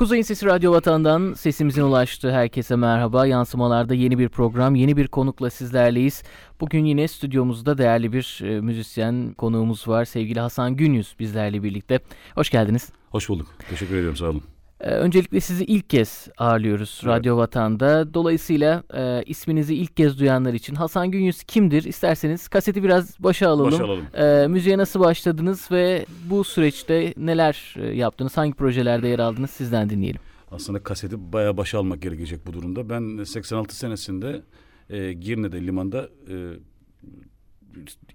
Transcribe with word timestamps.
Kuzey'in 0.00 0.22
Sesi 0.22 0.46
Radyo 0.46 0.72
Vatan'dan 0.72 1.32
sesimizin 1.34 1.82
ulaştığı 1.82 2.32
herkese 2.32 2.76
merhaba. 2.76 3.26
Yansımalarda 3.26 3.94
yeni 3.94 4.18
bir 4.18 4.28
program, 4.28 4.74
yeni 4.74 4.96
bir 4.96 5.08
konukla 5.08 5.50
sizlerleyiz. 5.50 6.22
Bugün 6.60 6.84
yine 6.84 7.08
stüdyomuzda 7.08 7.78
değerli 7.78 8.12
bir 8.12 8.40
e, 8.44 8.60
müzisyen 8.60 9.34
konuğumuz 9.38 9.88
var. 9.88 10.04
Sevgili 10.04 10.40
Hasan 10.40 10.76
Günyüz 10.76 11.16
bizlerle 11.18 11.62
birlikte. 11.62 12.00
Hoş 12.34 12.50
geldiniz. 12.50 12.92
Hoş 13.10 13.28
bulduk. 13.28 13.46
Teşekkür 13.70 13.94
ediyorum. 13.94 14.16
Sağ 14.16 14.26
olun. 14.26 14.42
Ee, 14.80 14.90
öncelikle 14.90 15.40
sizi 15.40 15.64
ilk 15.64 15.90
kez 15.90 16.28
ağırlıyoruz 16.38 17.00
evet. 17.04 17.14
Radyo 17.14 17.36
Vatan'da. 17.36 18.14
Dolayısıyla 18.14 18.82
e, 18.94 19.22
isminizi 19.26 19.74
ilk 19.74 19.96
kez 19.96 20.18
duyanlar 20.18 20.54
için 20.54 20.74
Hasan 20.74 21.10
Günyüz 21.10 21.42
kimdir? 21.42 21.84
İsterseniz 21.84 22.48
kaseti 22.48 22.82
biraz 22.82 23.20
başa 23.20 23.48
alalım. 23.48 23.72
Başa 23.72 23.84
alalım. 23.84 24.06
E, 24.14 24.46
müziğe 24.46 24.78
nasıl 24.78 25.00
başladınız 25.00 25.70
ve 25.70 26.06
bu 26.30 26.44
süreçte 26.44 27.14
neler 27.16 27.74
e, 27.78 27.86
yaptınız? 27.86 28.36
Hangi 28.36 28.54
projelerde 28.54 29.08
yer 29.08 29.18
aldınız? 29.18 29.50
Sizden 29.50 29.90
dinleyelim. 29.90 30.20
Aslında 30.50 30.82
kaseti 30.82 31.32
bayağı 31.32 31.56
başa 31.56 31.78
almak 31.78 32.02
gerekecek 32.02 32.46
bu 32.46 32.52
durumda. 32.52 32.88
Ben 32.90 33.24
86 33.24 33.76
senesinde 33.76 34.42
e, 34.90 35.12
Girne'de 35.12 35.66
limanda 35.66 36.08
e, 36.28 36.34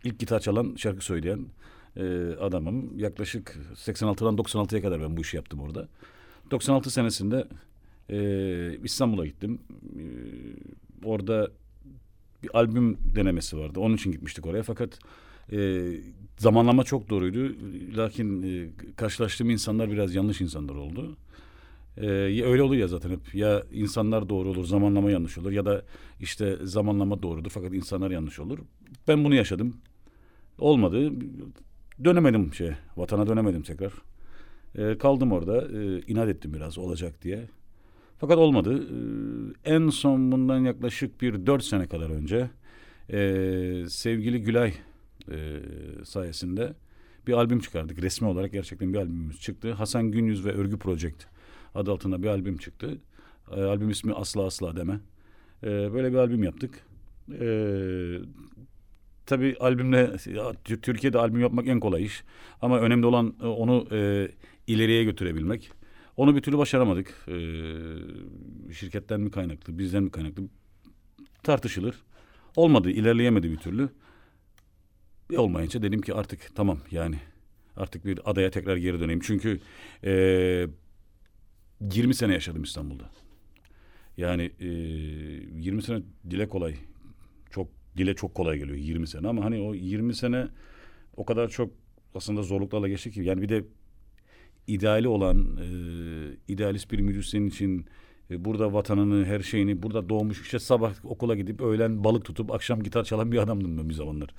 ilk 0.04 0.20
gitar 0.20 0.40
çalan, 0.40 0.76
şarkı 0.78 1.06
söyleyen 1.06 1.46
e, 1.98 2.04
adamım. 2.42 3.00
Yaklaşık 3.00 3.58
86'dan 3.76 4.36
96'ya 4.36 4.82
kadar 4.82 5.02
ben 5.02 5.18
bu 5.18 5.22
işi 5.22 5.38
yaptım 5.38 5.60
orada. 5.60 5.88
96 6.52 6.92
senesinde 6.92 7.48
e, 8.10 8.78
İstanbul'a 8.84 9.26
gittim. 9.26 9.60
E, 10.00 10.04
orada 11.08 11.52
bir 12.44 12.50
albüm 12.54 12.98
denemesi 13.16 13.58
vardı. 13.58 13.80
Onun 13.80 13.96
için 13.96 14.12
gitmiştik 14.12 14.46
oraya. 14.46 14.64
Fakat 14.64 15.00
e, 15.52 15.88
zamanlama 16.38 16.84
çok 16.84 17.10
doğruydu. 17.10 17.56
Lakin 17.98 18.42
e, 18.44 18.70
karşılaştığım 18.96 19.50
insanlar 19.50 19.92
biraz 19.92 20.16
yanlış 20.16 20.42
insanlar 20.42 20.76
oldu. 20.76 21.18
Ee, 21.98 22.08
öyle 22.44 22.64
oluyor 22.64 22.82
ya 22.82 22.88
zaten 22.88 23.10
hep. 23.10 23.36
Ya 23.36 23.64
insanlar 23.72 24.30
doğru 24.30 24.50
olur, 24.50 24.66
zamanlama 24.66 25.12
yanlış 25.12 25.38
olur 25.38 25.52
ya 25.52 25.66
da 25.66 25.84
işte 26.20 26.58
zamanlama 26.64 27.24
doğrudur 27.24 27.50
fakat 27.50 27.74
insanlar 27.74 28.12
yanlış 28.12 28.40
olur. 28.40 28.60
Ben 29.08 29.24
bunu 29.24 29.36
yaşadım. 29.36 29.78
Olmadı. 30.60 31.12
Dönemedim 32.04 32.54
şey, 32.54 32.72
vatana 32.98 33.28
dönemedim 33.28 33.62
tekrar. 33.62 33.92
E, 34.78 34.98
kaldım 34.98 35.32
orada. 35.32 35.68
E, 35.80 36.02
inat 36.08 36.30
ettim 36.30 36.54
biraz 36.54 36.78
olacak 36.78 37.22
diye. 37.22 37.48
Fakat 38.18 38.38
olmadı. 38.38 38.84
E, 39.66 39.76
en 39.76 39.90
son 39.90 40.32
bundan 40.32 40.60
yaklaşık 40.60 41.22
bir 41.22 41.46
dört 41.46 41.64
sene 41.64 41.88
kadar 41.88 42.10
önce 42.10 42.50
e, 43.10 43.90
sevgili 43.90 44.42
Gülay 44.42 44.74
e, 45.32 45.60
sayesinde 46.04 46.74
bir 47.28 47.34
albüm 47.34 47.60
çıkardık. 47.60 48.02
Resmi 48.02 48.28
olarak 48.28 48.52
gerçekten 48.52 48.94
bir 48.94 48.98
albümümüz 48.98 49.40
çıktı. 49.40 49.72
Hasan 49.74 50.12
Günyüz 50.12 50.46
ve 50.46 50.52
Örgü 50.52 50.78
Project 50.78 51.26
adı 51.76 51.92
altında 51.92 52.24
bir 52.24 52.28
albüm 52.28 52.58
çıktı. 52.58 52.98
E, 53.52 53.62
albüm 53.62 53.90
ismi 53.90 54.14
Asla 54.14 54.46
Asla 54.46 54.76
Deme. 54.76 55.00
E, 55.64 55.94
böyle 55.94 56.12
bir 56.12 56.18
albüm 56.18 56.44
yaptık. 56.44 56.86
E, 57.40 57.48
tabii 59.26 59.56
albümle 59.60 60.18
Türkiye'de 60.82 61.18
albüm 61.18 61.42
yapmak 61.42 61.68
en 61.68 61.80
kolay 61.80 62.04
iş. 62.04 62.24
Ama 62.62 62.80
önemli 62.80 63.06
olan 63.06 63.36
e, 63.44 63.46
onu 63.46 63.88
e, 63.92 64.28
ileriye 64.68 65.04
götürebilmek. 65.04 65.72
Onu 66.18 66.36
bir 66.36 66.42
türlü 66.42 66.58
başaramadık. 66.58 67.26
Ee, 67.28 68.74
şirketten 68.74 69.22
mi 69.22 69.32
kaynaklı, 69.32 69.78
bizden 69.78 70.04
mi 70.04 70.12
kaynaklı 70.12 70.44
tartışılır. 71.44 71.96
Olmadı, 72.56 72.90
ilerleyemedi 72.90 73.52
bir 73.52 73.58
türlü. 73.58 73.90
E 75.32 75.38
olmayınca 75.38 75.82
dedim 75.82 76.02
ki 76.02 76.14
artık 76.14 76.56
tamam 76.56 76.80
yani 76.92 77.20
artık 77.76 78.06
bir 78.06 78.20
adaya 78.26 78.52
tekrar 78.52 78.78
geri 78.78 79.00
döneyim. 79.00 79.20
Çünkü 79.24 79.60
e, 80.04 80.68
20 81.82 82.16
sene 82.16 82.34
yaşadım 82.34 82.64
İstanbul'da. 82.64 83.10
Yani 84.18 84.52
e, 84.60 84.68
20 84.68 85.84
sene 85.84 86.02
dile 86.30 86.50
kolay. 86.50 86.76
Çok 87.50 87.68
dile 87.98 88.16
çok 88.16 88.36
kolay 88.36 88.58
geliyor 88.58 88.78
20 88.78 89.08
sene 89.08 89.28
ama 89.28 89.46
hani 89.46 89.62
o 89.62 89.74
20 89.74 90.16
sene 90.16 90.48
o 91.18 91.26
kadar 91.26 91.50
çok 91.50 91.72
aslında 92.16 92.44
zorluklarla 92.44 92.88
geçti 92.88 93.12
ki 93.12 93.22
yani 93.22 93.42
bir 93.42 93.50
de 93.50 93.64
ideali 94.68 95.08
olan 95.08 95.58
e, 95.58 95.68
idealist 96.48 96.92
bir 96.92 97.00
müzisyen 97.00 97.46
için 97.46 97.86
e, 98.32 98.46
burada 98.46 98.74
vatanını, 98.74 99.26
her 99.26 99.40
şeyini 99.40 99.84
burada 99.84 100.10
doğmuş 100.10 100.42
işte 100.42 100.60
sabah 100.60 100.94
okula 101.04 101.36
gidip 101.36 101.62
öğlen 101.62 102.04
balık 102.04 102.26
tutup 102.26 102.52
akşam 102.52 102.84
gitar 102.84 103.04
çalan 103.04 103.32
bir 103.32 103.38
adamdım 103.38 103.78
ben 103.78 103.90
bir 103.90 103.94
zamanlar. 103.94 104.30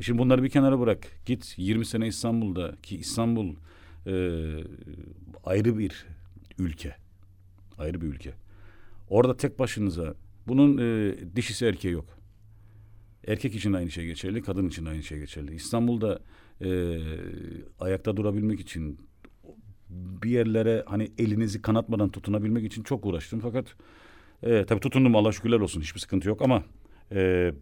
E 0.00 0.02
şimdi 0.02 0.18
bunları 0.18 0.42
bir 0.42 0.48
kenara 0.48 0.80
bırak. 0.80 1.06
Git 1.26 1.54
20 1.56 1.86
sene 1.86 2.06
İstanbul'da 2.06 2.76
ki 2.82 2.96
İstanbul 2.96 3.54
e, 4.06 4.12
ayrı 5.44 5.78
bir 5.78 6.06
ülke. 6.58 6.96
Ayrı 7.78 8.00
bir 8.00 8.06
ülke. 8.06 8.32
Orada 9.08 9.36
tek 9.36 9.58
başınıza 9.58 10.14
bunun 10.46 10.78
e, 10.78 11.14
dişisi 11.36 11.66
erkeği 11.66 11.94
yok. 11.94 12.18
Erkek 13.26 13.54
için 13.54 13.72
aynı 13.72 13.90
şey 13.90 14.06
geçerli, 14.06 14.42
kadın 14.42 14.68
için 14.68 14.84
aynı 14.84 15.02
şey 15.02 15.18
geçerli. 15.18 15.54
İstanbul'da 15.54 16.20
e, 16.60 16.98
ayakta 17.80 18.16
durabilmek 18.16 18.60
için 18.60 19.07
bir 19.90 20.30
yerlere 20.30 20.84
hani 20.86 21.12
elinizi 21.18 21.62
kanatmadan 21.62 22.08
tutunabilmek 22.08 22.64
için 22.64 22.82
çok 22.82 23.06
uğraştım. 23.06 23.40
Fakat 23.40 23.66
e, 24.42 24.64
tabii 24.64 24.80
tutundum 24.80 25.16
Allah 25.16 25.32
şükürler 25.32 25.60
olsun 25.60 25.80
hiçbir 25.80 26.00
sıkıntı 26.00 26.28
yok 26.28 26.42
ama 26.42 26.62
e, 27.12 27.52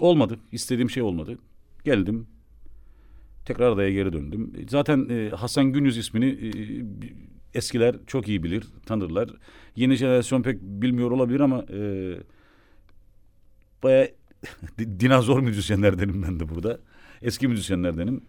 olmadı. 0.00 0.38
İstediğim 0.52 0.90
şey 0.90 1.02
olmadı. 1.02 1.38
Geldim. 1.84 2.26
Tekrar 3.44 3.72
adaya 3.72 3.90
geri 3.90 4.12
döndüm. 4.12 4.52
Zaten 4.68 5.08
e, 5.10 5.30
Hasan 5.30 5.72
Günyüz 5.72 5.96
ismini 5.96 6.26
e, 6.26 6.48
eskiler 7.54 7.96
çok 8.06 8.28
iyi 8.28 8.42
bilir, 8.42 8.64
tanırlar. 8.86 9.30
Yeni 9.76 9.96
jenerasyon 9.96 10.42
pek 10.42 10.62
bilmiyor 10.62 11.10
olabilir 11.10 11.40
ama 11.40 11.64
e, 11.72 11.78
baya 13.82 14.08
dinozor 14.78 15.40
müzisyenlerdenim 15.40 16.22
ben 16.22 16.40
de 16.40 16.48
burada. 16.48 16.78
Eski 17.22 17.48
müzisyenlerdenim. 17.48 18.20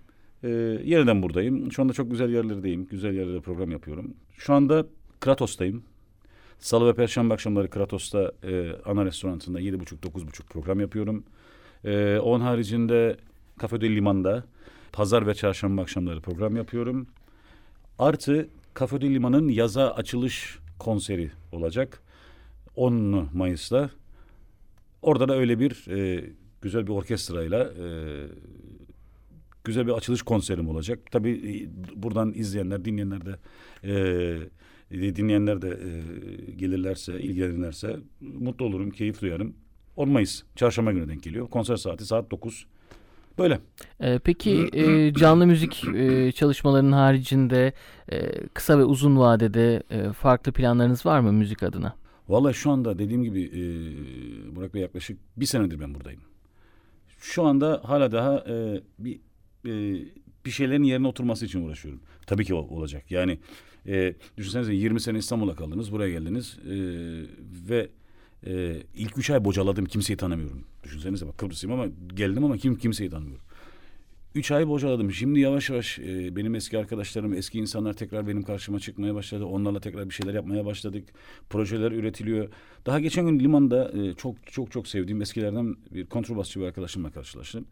Ee, 0.44 0.50
yeniden 0.84 1.22
buradayım. 1.22 1.72
Şu 1.72 1.82
anda 1.82 1.94
çok 1.94 2.12
güzel 2.12 2.30
yerlerdeyim. 2.30 2.86
Güzel 2.86 3.14
yerlerde 3.14 3.40
program 3.40 3.72
yapıyorum. 3.72 4.14
Şu 4.38 4.54
anda 4.54 4.86
Kratos'tayım. 5.20 5.84
Salı 6.60 6.88
ve 6.88 6.94
Perşembe 6.94 7.34
akşamları 7.34 7.70
Kratos'ta 7.70 8.32
e, 8.44 8.72
ana 8.86 9.06
restoranında 9.06 9.60
yedi 9.60 9.80
buçuk 9.80 10.04
dokuz 10.04 10.28
buçuk 10.28 10.50
program 10.50 10.80
yapıyorum. 10.80 11.24
E, 11.84 12.18
onun 12.18 12.44
haricinde 12.44 13.18
Kafede 13.58 13.90
Liman'da 13.90 14.44
pazar 14.92 15.28
ve 15.28 15.34
çarşamba 15.34 15.82
akşamları 15.82 16.22
program 16.22 16.56
yapıyorum. 16.56 17.08
Artı 18.00 18.50
Kafede 18.74 19.10
Liman'ın 19.10 19.50
yaza 19.50 19.92
açılış 19.92 20.60
konseri 20.80 21.32
olacak. 21.52 22.02
10 22.76 23.30
Mayıs'ta. 23.34 23.90
Orada 25.02 25.28
da 25.28 25.36
öyle 25.36 25.60
bir 25.60 25.88
e, 25.90 26.30
güzel 26.62 26.88
bir 26.88 26.92
orkestrayla 26.92 27.64
e, 27.64 27.86
güzel 29.66 29.88
bir 29.88 29.92
açılış 29.92 30.22
konserim 30.22 30.70
olacak. 30.70 31.00
Tabii 31.12 31.32
e, 31.32 31.54
buradan 32.04 32.34
izleyenler, 32.36 32.86
dinleyenler 32.86 33.22
de 33.26 33.40
e, 34.92 35.16
dinleyenler 35.16 35.62
de 35.62 35.70
e, 35.70 36.52
gelirlerse, 36.52 37.22
ilgilenirlerse 37.22 37.98
mutlu 38.22 38.66
olurum, 38.66 38.92
keyif 38.92 39.22
duyarım. 39.22 39.56
10 39.96 40.10
Mayıs 40.10 40.44
çarşamba 40.56 40.92
günü 40.92 41.10
denk 41.10 41.24
geliyor. 41.24 41.48
Konser 41.48 41.76
saati 41.76 42.06
saat 42.06 42.32
9. 42.32 42.66
Böyle. 43.38 43.60
Ee, 44.00 44.20
peki 44.24 44.70
e, 44.74 45.14
canlı 45.14 45.48
müzik 45.48 45.86
e, 45.96 46.32
çalışmalarının 46.32 46.92
haricinde 46.92 47.74
e, 48.12 48.48
kısa 48.48 48.80
ve 48.80 48.84
uzun 48.84 49.18
vadede 49.18 49.84
e, 49.90 50.14
farklı 50.14 50.52
planlarınız 50.52 51.06
var 51.06 51.20
mı 51.20 51.34
müzik 51.34 51.64
adına? 51.64 51.96
Vallahi 52.30 52.54
şu 52.54 52.72
anda 52.72 53.00
dediğim 53.00 53.24
gibi 53.24 53.44
e, 53.44 53.62
Burak 54.56 54.74
Bey 54.74 54.82
yaklaşık 54.82 55.20
bir 55.38 55.46
senedir 55.46 55.80
ben 55.80 55.96
buradayım. 55.96 56.22
Şu 57.20 57.44
anda 57.44 57.82
hala 57.84 58.12
daha 58.12 58.38
e, 58.38 58.82
bir 59.00 59.20
e, 59.66 60.06
bir 60.46 60.52
şeylerin 60.52 60.84
yerine 60.84 61.08
oturması 61.08 61.46
için 61.46 61.62
uğraşıyorum. 61.62 62.02
Tabii 62.28 62.46
ki 62.46 62.54
olacak. 62.54 63.12
Yani 63.12 63.40
e, 63.88 64.16
düşünsenize 64.38 64.74
20 64.74 65.00
sene 65.00 65.18
İstanbul'a 65.18 65.56
kaldınız, 65.56 65.92
buraya 65.92 66.10
geldiniz 66.10 66.58
e, 66.66 66.76
ve 67.70 67.90
e, 68.48 68.82
ilk 68.96 69.18
üç 69.18 69.30
ay 69.30 69.46
bocaladım, 69.46 69.86
kimseyi 69.86 70.18
tanımıyorum. 70.18 70.64
Düşünsenize 70.84 71.28
bak 71.28 71.38
Kıbrıslıyım 71.38 71.80
ama 71.80 71.92
geldim 72.16 72.44
ama 72.44 72.58
kim 72.58 72.76
kimseyi 72.76 73.10
tanımıyorum. 73.10 73.46
Üç 74.36 74.52
ay 74.52 74.68
bocaladım. 74.68 75.12
Şimdi 75.12 75.40
yavaş 75.40 75.70
yavaş 75.70 76.00
e, 76.00 76.36
benim 76.36 76.56
eski 76.56 76.78
arkadaşlarım, 76.78 77.34
eski 77.34 77.60
insanlar 77.60 77.94
tekrar 77.94 78.28
benim 78.28 78.44
karşıma 78.44 78.80
çıkmaya 78.80 79.16
başladı. 79.16 79.46
Onlarla 79.46 79.80
tekrar 79.80 80.10
bir 80.10 80.14
şeyler 80.14 80.34
yapmaya 80.34 80.66
başladık. 80.66 81.10
Projeler 81.50 81.92
üretiliyor. 81.92 82.50
Daha 82.86 83.00
geçen 83.00 83.26
gün 83.26 83.40
limanda 83.40 83.92
e, 83.92 84.14
çok 84.14 84.36
çok 84.48 84.72
çok 84.72 84.88
sevdiğim 84.88 85.22
eskilerden 85.22 85.76
bir 85.92 86.06
kontrbasçı 86.06 86.60
bir 86.60 86.66
arkadaşımla 86.66 87.12
karşılaştım. 87.12 87.66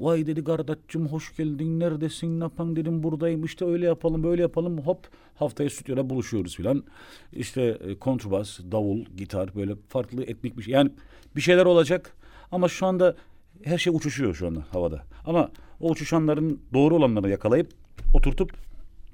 Vay 0.00 0.26
dedi 0.26 0.44
kardeşim 0.44 1.06
hoş 1.06 1.36
geldin 1.36 1.80
neredesin 1.80 2.40
ne 2.40 2.44
yapan 2.44 2.76
dedim 2.76 3.02
buradayım 3.02 3.44
işte 3.44 3.64
öyle 3.64 3.86
yapalım 3.86 4.22
böyle 4.22 4.42
yapalım 4.42 4.78
hop 4.78 5.08
haftaya 5.34 5.70
stüdyoda 5.70 6.10
buluşuyoruz 6.10 6.56
filan. 6.56 6.84
İşte 7.32 7.62
e, 7.62 7.98
kontrbas, 7.98 8.60
davul, 8.72 9.04
gitar 9.16 9.54
böyle 9.54 9.74
farklı 9.88 10.24
etnik 10.24 10.58
bir 10.58 10.62
şey. 10.62 10.74
Yani 10.74 10.90
bir 11.36 11.40
şeyler 11.40 11.66
olacak 11.66 12.16
ama 12.52 12.68
şu 12.68 12.86
anda 12.86 13.16
her 13.64 13.78
şey 13.78 13.96
uçuşuyor 13.96 14.34
şu 14.34 14.46
anda 14.46 14.64
havada. 14.70 15.02
Ama 15.26 15.50
o 15.80 15.90
uçuşanların 15.90 16.60
doğru 16.72 16.96
olanları 16.96 17.30
yakalayıp 17.30 17.68
oturtup 18.14 18.52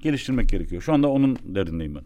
geliştirmek 0.03 0.49
gerekiyor. 0.49 0.83
Şu 0.83 0.93
anda 0.93 1.09
onun 1.09 1.39
derdindeyim 1.45 1.95
ben. 1.95 2.03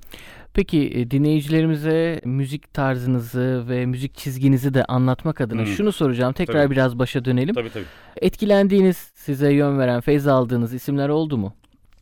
Peki 0.54 0.90
e, 0.94 1.10
dinleyicilerimize 1.10 2.20
müzik 2.24 2.74
tarzınızı 2.74 3.64
ve 3.68 3.86
müzik 3.86 4.14
çizginizi 4.14 4.74
de 4.74 4.84
anlatmak 4.84 5.40
adına 5.40 5.62
Hı. 5.62 5.66
şunu 5.66 5.92
soracağım. 5.92 6.32
Tekrar 6.32 6.64
Tabii. 6.64 6.70
biraz 6.74 6.98
başa 6.98 7.24
dönelim. 7.24 7.54
Tabii 7.54 7.70
tabii. 7.70 7.84
Etkilendiğiniz, 8.16 8.96
size 8.96 9.52
yön 9.52 9.78
veren, 9.78 10.00
feyz 10.00 10.26
aldığınız 10.26 10.74
isimler 10.74 11.08
oldu 11.08 11.38
mu? 11.38 11.54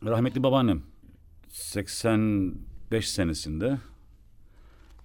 Rahmetli 0.05 0.43
babaannem 0.43 0.81
85 1.49 3.09
senesinde 3.09 3.77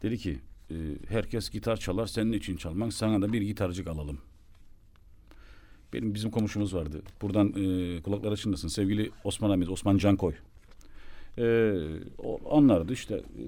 dedi 0.03 0.19
ki 0.19 0.39
e, 0.71 0.75
herkes 1.09 1.51
gitar 1.51 1.77
çalar 1.77 2.07
senin 2.07 2.33
için 2.33 2.57
çalmak 2.57 2.93
sana 2.93 3.23
da 3.23 3.33
bir 3.33 3.43
gitarcık 3.43 3.87
alalım. 3.89 4.19
Benim 5.93 6.15
bizim 6.15 6.31
komşumuz 6.31 6.75
vardı. 6.75 7.03
Buradan 7.23 7.49
e, 7.49 8.03
kulaklar 8.03 8.33
açındasın. 8.33 8.69
Sevgili 8.69 9.11
Osman 9.25 9.51
Ahmet, 9.51 9.69
Osman 9.69 9.99
Cankoy. 9.99 10.33
E, 11.39 11.75
o 12.19 12.57
anlardı 12.57 12.93
işte 12.93 13.15
e, 13.15 13.43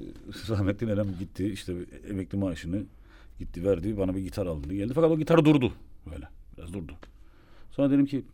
rahmetli 0.48 0.86
nenem 0.86 1.14
gitti 1.18 1.46
işte 1.46 1.74
emekli 2.10 2.38
maaşını 2.38 2.84
gitti 3.38 3.64
verdi 3.64 3.96
bana 3.98 4.14
bir 4.14 4.20
gitar 4.20 4.46
aldı 4.46 4.74
geldi 4.74 4.92
fakat 4.94 5.10
o 5.10 5.18
gitar 5.18 5.44
durdu 5.44 5.72
böyle 6.10 6.28
biraz 6.58 6.72
durdu. 6.72 6.92
Sonra 7.70 7.90
dedim 7.90 8.06
ki 8.06 8.24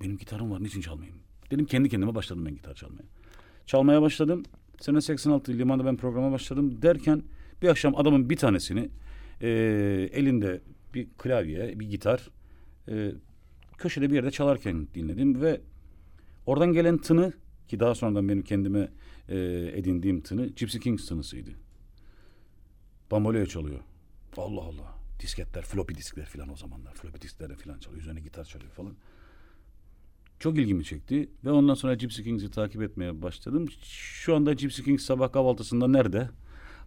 benim 0.00 0.18
gitarım 0.18 0.50
var 0.50 0.62
niçin 0.62 0.80
çalmayayım? 0.80 1.18
Dedim 1.50 1.64
kendi 1.64 1.88
kendime 1.88 2.14
başladım 2.14 2.46
ben 2.46 2.54
gitar 2.54 2.74
çalmaya. 2.74 3.04
Çalmaya 3.66 4.02
başladım. 4.02 4.42
Sene 4.80 5.00
86 5.00 5.52
limanda 5.52 5.84
ben 5.84 5.96
programa 5.96 6.32
başladım 6.32 6.82
derken 6.82 7.22
bir 7.62 7.68
akşam 7.68 7.96
adamın 7.96 8.30
bir 8.30 8.36
tanesini 8.36 8.90
e, 9.40 9.48
elinde 10.12 10.60
bir 10.94 11.08
klavye, 11.18 11.80
bir 11.80 11.90
gitar 11.90 12.30
e, 12.88 13.12
köşede 13.78 14.10
bir 14.10 14.14
yerde 14.14 14.30
çalarken 14.30 14.88
dinledim 14.94 15.42
ve 15.42 15.60
oradan 16.46 16.72
gelen 16.72 16.98
tını 16.98 17.32
ki 17.68 17.80
daha 17.80 17.94
sonradan 17.94 18.28
benim 18.28 18.42
kendime 18.42 18.88
e, 19.28 19.36
edindiğim 19.74 20.20
tını 20.20 20.46
Gypsy 20.46 20.78
Kings 20.78 21.08
tınısıydı. 21.08 21.50
Bamboleo 23.10 23.46
çalıyor. 23.46 23.80
Allah 24.36 24.60
Allah. 24.60 24.94
Disketler, 25.20 25.62
floppy 25.62 25.94
diskler 25.94 26.26
falan 26.26 26.48
o 26.48 26.56
zamanlar. 26.56 26.94
Floppy 26.94 27.20
disklerle 27.20 27.54
falan 27.56 27.78
çalıyor. 27.78 28.02
Üzerine 28.02 28.20
gitar 28.20 28.44
çalıyor 28.44 28.70
falan. 28.70 28.94
Çok 30.38 30.58
ilgimi 30.58 30.84
çekti 30.84 31.28
ve 31.44 31.50
ondan 31.50 31.74
sonra 31.74 31.94
Gypsy 31.94 32.22
Kings'i 32.22 32.50
takip 32.50 32.82
etmeye 32.82 33.22
başladım. 33.22 33.68
Şu 33.82 34.36
anda 34.36 34.52
Gypsy 34.52 34.82
Kings 34.82 35.04
sabah 35.04 35.32
kahvaltısında 35.32 35.88
nerede? 35.88 36.30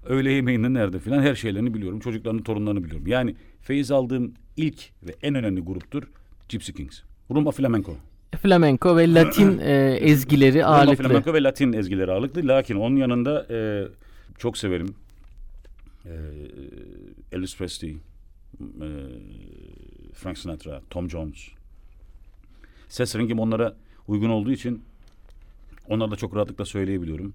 Öğle 0.06 0.32
yemeğinde 0.32 0.74
nerede 0.74 1.00
filan 1.00 1.22
her 1.22 1.36
şeylerini 1.36 1.74
biliyorum. 1.74 2.00
Çocuklarını, 2.00 2.44
torunlarını 2.44 2.84
biliyorum. 2.84 3.08
Yani 3.08 3.36
feyiz 3.62 3.92
aldığım 3.92 4.34
ilk 4.58 4.92
ve 5.04 5.16
en 5.22 5.36
önemli 5.36 5.62
gruptur 5.62 6.04
Gypsy 6.50 6.72
Kings. 6.72 7.02
Rumba 7.32 7.52
Flamenco. 7.52 7.98
Flamenco 8.38 8.98
ve 8.98 9.14
Latin 9.14 9.60
e, 9.64 9.98
ezgileri 10.02 10.66
ağırlıklı. 10.66 11.04
Flamenco 11.04 11.34
ve 11.34 11.44
Latin 11.44 11.74
ezgileri 11.74 12.12
ağırlıklı. 12.12 12.48
Lakin 12.48 12.76
onun 12.76 12.96
yanında 12.96 13.48
e, 13.50 13.88
çok 14.38 14.58
severim. 14.58 14.96
E, 16.06 16.14
Elvis 17.32 17.58
Presley, 17.58 17.92
e, 17.92 17.98
Frank 20.14 20.38
Sinatra, 20.38 20.82
Tom 20.90 21.10
Jones. 21.10 21.48
Ses 22.90 23.16
rengim 23.16 23.40
onlara 23.40 23.76
uygun 24.08 24.30
olduğu 24.30 24.52
için 24.52 24.84
onları 25.88 26.12
da 26.12 26.16
çok 26.16 26.36
rahatlıkla 26.36 26.66
söyleyebiliyorum. 26.66 27.34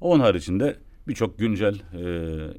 Onun 0.00 0.20
haricinde 0.20 0.76
birçok 1.08 1.38
güncel 1.38 1.74
e, 1.74 2.00
e, 2.00 2.52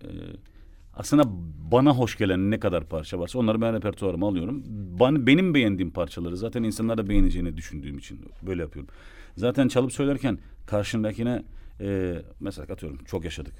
aslında 0.97 1.23
bana 1.71 1.91
hoş 1.91 2.17
gelen 2.17 2.51
ne 2.51 2.59
kadar 2.59 2.83
parça 2.83 3.19
varsa 3.19 3.39
onları 3.39 3.61
ben 3.61 3.73
repertuarıma 3.73 4.27
alıyorum. 4.27 4.63
Bana, 4.99 5.27
benim 5.27 5.53
beğendiğim 5.53 5.91
parçaları 5.91 6.38
zaten 6.38 6.63
insanlar 6.63 6.97
da 6.97 7.09
beğeneceğini 7.09 7.57
düşündüğüm 7.57 7.97
için 7.97 8.19
böyle 8.41 8.61
yapıyorum. 8.61 8.94
Zaten 9.35 9.67
çalıp 9.67 9.91
söylerken 9.91 10.39
karşındakine 10.65 11.44
e, 11.81 12.15
mesela 12.39 12.73
atıyorum 12.73 12.99
çok 13.05 13.23
yaşadık. 13.23 13.53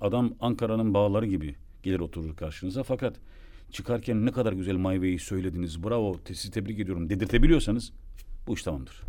Adam 0.00 0.34
Ankara'nın 0.40 0.94
bağları 0.94 1.26
gibi 1.26 1.54
gelir 1.82 2.00
oturur 2.00 2.36
karşınıza 2.36 2.82
fakat 2.82 3.16
çıkarken 3.70 4.26
ne 4.26 4.32
kadar 4.32 4.52
güzel 4.52 4.74
My 4.74 4.94
Way'i 4.94 5.18
söylediniz 5.18 5.84
bravo 5.84 6.16
sizi 6.26 6.50
tebrik 6.50 6.78
ediyorum 6.80 7.10
dedirtebiliyorsanız 7.10 7.92
bu 8.46 8.54
iş 8.54 8.62
tamamdır. 8.62 9.02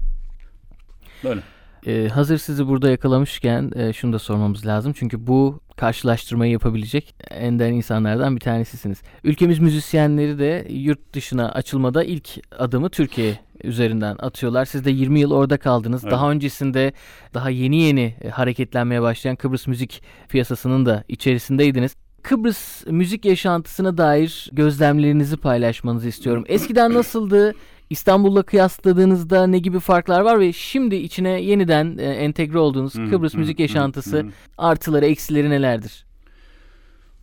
Böyle. 1.23 1.41
E, 1.85 2.07
hazır 2.07 2.37
sizi 2.37 2.67
burada 2.67 2.89
yakalamışken 2.89 3.71
e, 3.75 3.93
şunu 3.93 4.13
da 4.13 4.19
sormamız 4.19 4.65
lazım. 4.65 4.93
Çünkü 4.95 5.27
bu 5.27 5.59
karşılaştırmayı 5.81 6.51
yapabilecek 6.51 7.15
ender 7.29 7.69
insanlardan 7.69 8.35
bir 8.35 8.39
tanesisiniz. 8.39 9.01
Ülkemiz 9.23 9.59
müzisyenleri 9.59 10.39
de 10.39 10.67
yurt 10.69 11.13
dışına 11.13 11.51
açılmada 11.51 12.03
ilk 12.03 12.29
adımı 12.59 12.89
Türkiye 12.89 13.39
üzerinden 13.63 14.15
atıyorlar. 14.19 14.65
Siz 14.65 14.85
de 14.85 14.91
20 14.91 15.19
yıl 15.19 15.31
orada 15.31 15.57
kaldınız. 15.57 16.03
Evet. 16.03 16.11
Daha 16.11 16.31
öncesinde 16.31 16.93
daha 17.33 17.49
yeni 17.49 17.81
yeni 17.81 18.15
e, 18.21 18.29
hareketlenmeye 18.29 19.01
başlayan 19.01 19.35
Kıbrıs 19.35 19.67
müzik 19.67 20.01
piyasasının 20.29 20.85
da 20.85 21.03
içerisindeydiniz. 21.07 21.95
Kıbrıs 22.23 22.87
müzik 22.87 23.25
yaşantısına 23.25 23.97
dair 23.97 24.49
gözlemlerinizi 24.53 25.37
paylaşmanızı 25.37 26.07
istiyorum. 26.07 26.43
Eskiden 26.47 26.93
nasıldı? 26.93 27.53
İstanbul'la 27.91 28.43
kıyasladığınızda 28.43 29.47
ne 29.47 29.59
gibi 29.59 29.79
farklar 29.79 30.21
var 30.21 30.39
ve 30.39 30.53
şimdi 30.53 30.95
içine 30.95 31.41
yeniden 31.41 31.97
e, 31.97 32.03
entegre 32.03 32.57
olduğunuz 32.59 32.95
Hı, 32.95 33.09
Kıbrıs 33.09 33.33
hı, 33.33 33.37
müzik 33.37 33.59
yaşantısı 33.59 34.17
hı. 34.17 34.27
artıları 34.57 35.05
eksileri 35.05 35.49
nelerdir? 35.49 36.05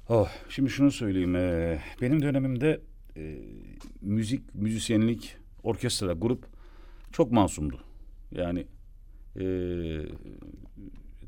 Oh, 0.08 0.28
şimdi 0.48 0.70
şunu 0.70 0.90
söyleyeyim. 0.90 1.34
eee, 1.34 1.80
benim 2.00 2.22
dönemimde 2.22 2.80
eee, 3.16 3.38
müzik, 4.02 4.54
müzisyenlik, 4.54 5.36
orkestra, 5.62 6.12
grup 6.12 6.44
çok 7.12 7.32
masumdu. 7.32 7.80
Yani 8.32 8.66
eee 9.40 10.06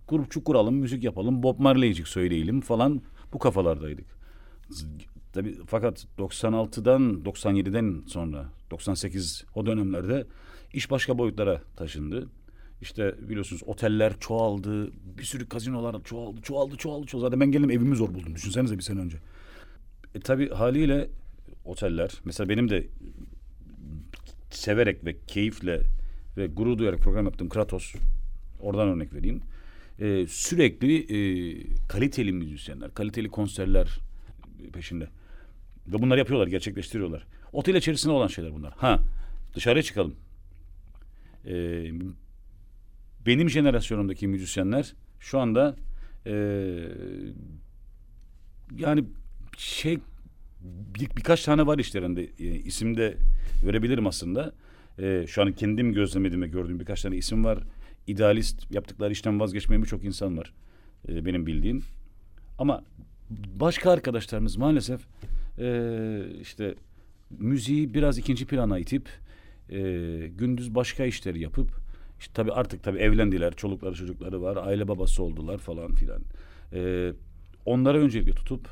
grupçu 0.09 0.45
kuralım, 0.45 0.75
müzik 0.75 1.05
yapalım, 1.05 1.43
Bob 1.43 1.59
Marley'cik 1.59 2.09
söyleyelim 2.09 2.61
falan 2.61 3.03
bu 3.33 3.39
kafalardaydık. 3.39 4.07
Tabii 5.33 5.57
fakat 5.67 6.07
96'dan 6.19 7.23
97'den 7.25 8.03
sonra 8.07 8.49
98 8.71 9.45
o 9.55 9.67
dönemlerde 9.67 10.27
iş 10.73 10.91
başka 10.91 11.19
boyutlara 11.19 11.63
taşındı. 11.77 12.29
İşte 12.81 13.15
biliyorsunuz 13.29 13.63
oteller 13.67 14.19
çoğaldı, 14.21 14.91
bir 15.19 15.23
sürü 15.23 15.49
kazinolar 15.49 16.05
çoğaldı, 16.05 16.41
çoğaldı, 16.43 16.77
çoğaldı, 16.77 17.07
çoğaldı. 17.07 17.27
Zaten 17.27 17.41
ben 17.41 17.53
geldim 17.53 17.71
evimi 17.71 17.97
zor 17.97 18.15
buldum. 18.15 18.35
Düşünsenize 18.35 18.79
bir 18.79 18.83
sene 18.83 19.01
önce. 19.01 19.19
E 20.15 20.21
tabii 20.21 20.51
haliyle 20.51 21.09
oteller, 21.65 22.13
mesela 22.25 22.49
benim 22.49 22.71
de 22.71 22.87
severek 24.51 25.05
ve 25.05 25.17
keyifle 25.27 25.83
ve 26.37 26.47
gurur 26.47 26.79
duyarak 26.79 27.01
program 27.01 27.25
yaptığım 27.25 27.49
Kratos, 27.49 27.95
oradan 28.61 28.89
örnek 28.89 29.15
vereyim. 29.15 29.43
E, 29.99 30.27
sürekli 30.27 30.97
e, 30.99 31.19
kaliteli 31.89 32.33
müzisyenler, 32.33 32.95
kaliteli 32.95 33.29
konserler 33.29 33.99
peşinde. 34.73 35.09
Ve 35.93 36.03
bunları 36.03 36.19
yapıyorlar, 36.19 36.47
gerçekleştiriyorlar. 36.47 37.27
Otel 37.53 37.75
içerisinde 37.75 38.13
olan 38.13 38.27
şeyler 38.27 38.55
bunlar. 38.55 38.73
Ha, 38.77 39.01
dışarıya 39.55 39.83
çıkalım. 39.83 40.15
E, 41.47 41.85
benim 43.27 43.51
jenerasyonumdaki 43.51 44.29
müzisyenler 44.29 44.95
şu 45.21 45.39
anda 45.39 45.77
e, 46.27 46.33
yani 48.77 49.05
şey 49.57 49.99
bir, 50.61 51.11
birkaç 51.17 51.45
tane 51.45 51.67
var 51.67 51.79
işlerinde 51.79 52.23
e, 52.39 52.45
isim 52.45 52.97
de 52.97 53.17
verebilirim 53.67 54.07
aslında. 54.07 54.53
E, 54.99 55.25
şu 55.29 55.43
an 55.43 55.53
kendim 55.53 55.93
gözlemediğim 55.93 56.43
ve 56.43 56.49
gördüğüm 56.49 56.81
birkaç 56.81 57.03
tane 57.03 57.17
isim 57.17 57.45
var. 57.45 57.59
İdealist 58.07 58.75
yaptıkları 58.75 59.13
işten 59.13 59.41
vazgeçmeyen 59.41 59.83
birçok 59.83 60.05
insan 60.05 60.39
var 60.39 60.53
e, 61.09 61.25
benim 61.25 61.47
bildiğim. 61.47 61.83
Ama 62.59 62.85
başka 63.61 63.91
arkadaşlarımız 63.91 64.57
maalesef 64.57 65.01
e, 65.59 66.21
işte 66.41 66.75
müziği 67.31 67.95
biraz 67.95 68.19
ikinci 68.19 68.47
plana 68.47 68.79
itip 68.79 69.09
e, 69.69 69.79
gündüz 70.39 70.75
başka 70.75 71.05
işleri 71.05 71.41
yapıp 71.41 71.71
işte 72.21 72.33
tabii 72.35 72.53
artık 72.53 72.83
tabii 72.83 72.99
evlendiler, 72.99 73.55
çolukları 73.55 73.95
çocukları 73.95 74.43
var, 74.43 74.57
aile 74.57 74.89
babası 74.89 75.23
oldular 75.23 75.59
falan 75.59 75.95
filan. 75.95 76.23
E, 76.73 77.13
onları 77.67 77.99
öncelikle 77.99 78.33
tutup 78.33 78.69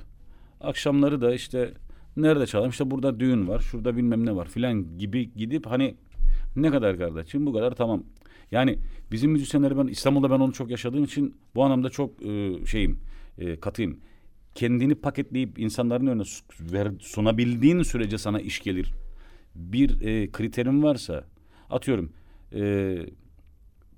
akşamları 0.60 1.20
da 1.20 1.34
işte 1.34 1.72
nerede 2.16 2.46
çalalım 2.46 2.70
işte 2.70 2.90
burada 2.90 3.20
düğün 3.20 3.48
var, 3.48 3.58
şurada 3.58 3.96
bilmem 3.96 4.26
ne 4.26 4.36
var 4.36 4.48
filan 4.48 4.98
gibi 4.98 5.34
gidip 5.34 5.66
hani 5.66 5.94
ne 6.56 6.70
kadar 6.70 6.98
kardeşim 6.98 7.46
bu 7.46 7.52
kadar 7.52 7.74
tamam. 7.74 8.04
Yani 8.50 8.78
bizim 9.12 9.30
müzisyenleri 9.30 9.78
ben 9.78 9.86
İstanbul'da 9.86 10.30
ben 10.30 10.40
onu 10.40 10.52
çok 10.52 10.70
yaşadığım 10.70 11.04
için 11.04 11.36
bu 11.54 11.64
anlamda 11.64 11.90
çok 11.90 12.22
e, 12.22 12.66
şeyim 12.66 12.98
e, 13.38 13.60
katıyım. 13.60 14.00
Kendini 14.58 14.94
paketleyip 14.94 15.58
insanların 15.58 16.06
önüne 16.06 16.24
sunabildiğin 17.00 17.82
sürece 17.82 18.18
sana 18.18 18.40
iş 18.40 18.60
gelir. 18.60 18.92
Bir 19.54 20.00
e, 20.00 20.30
kriterin 20.30 20.82
varsa 20.82 21.24
atıyorum 21.70 22.12
e, 22.52 22.96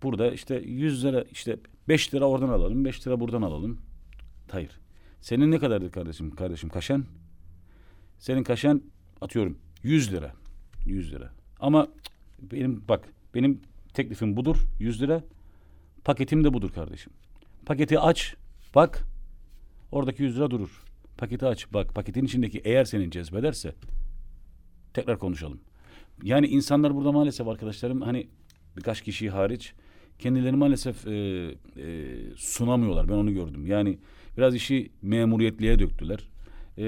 burada 0.02 0.32
işte 0.32 0.54
100 0.54 1.04
lira 1.04 1.24
işte 1.32 1.56
5 1.88 2.14
lira 2.14 2.24
oradan 2.24 2.48
alalım 2.48 2.84
5 2.84 3.06
lira 3.06 3.20
buradan 3.20 3.42
alalım. 3.42 3.78
Hayır. 4.50 4.80
Senin 5.20 5.50
ne 5.50 5.58
kadardır 5.58 5.92
kardeşim? 5.92 6.30
Kardeşim 6.30 6.68
kaşen? 6.68 7.04
Senin 8.18 8.42
kaşen 8.42 8.82
atıyorum 9.20 9.58
100 9.82 10.12
lira. 10.12 10.32
100 10.86 11.12
lira. 11.12 11.32
Ama 11.60 11.88
benim 12.38 12.88
bak 12.88 13.08
benim 13.34 13.60
teklifim 13.94 14.36
budur 14.36 14.56
100 14.78 15.02
lira. 15.02 15.24
Paketim 16.04 16.44
de 16.44 16.54
budur 16.54 16.70
kardeşim. 16.70 17.12
Paketi 17.66 17.98
aç, 17.98 18.34
bak. 18.74 19.09
Oradaki 19.92 20.22
100 20.22 20.36
lira 20.36 20.50
durur. 20.50 20.82
Paketi 21.18 21.46
aç, 21.46 21.66
bak. 21.72 21.94
Paketin 21.94 22.24
içindeki 22.24 22.60
eğer 22.64 22.84
senin 22.84 23.10
cezbederse 23.10 23.74
tekrar 24.94 25.18
konuşalım. 25.18 25.60
Yani 26.22 26.46
insanlar 26.46 26.94
burada 26.94 27.12
maalesef 27.12 27.48
arkadaşlarım 27.48 28.00
hani 28.00 28.26
birkaç 28.76 29.02
kişi 29.02 29.30
hariç 29.30 29.74
kendilerini 30.18 30.56
maalesef 30.56 31.06
e, 31.06 31.12
e, 31.12 31.54
sunamıyorlar. 32.36 33.08
Ben 33.08 33.12
onu 33.12 33.32
gördüm. 33.32 33.66
Yani 33.66 33.98
biraz 34.36 34.54
işi 34.54 34.90
memuriyetliğe 35.02 35.78
döktüler. 35.78 36.18
E, 36.78 36.84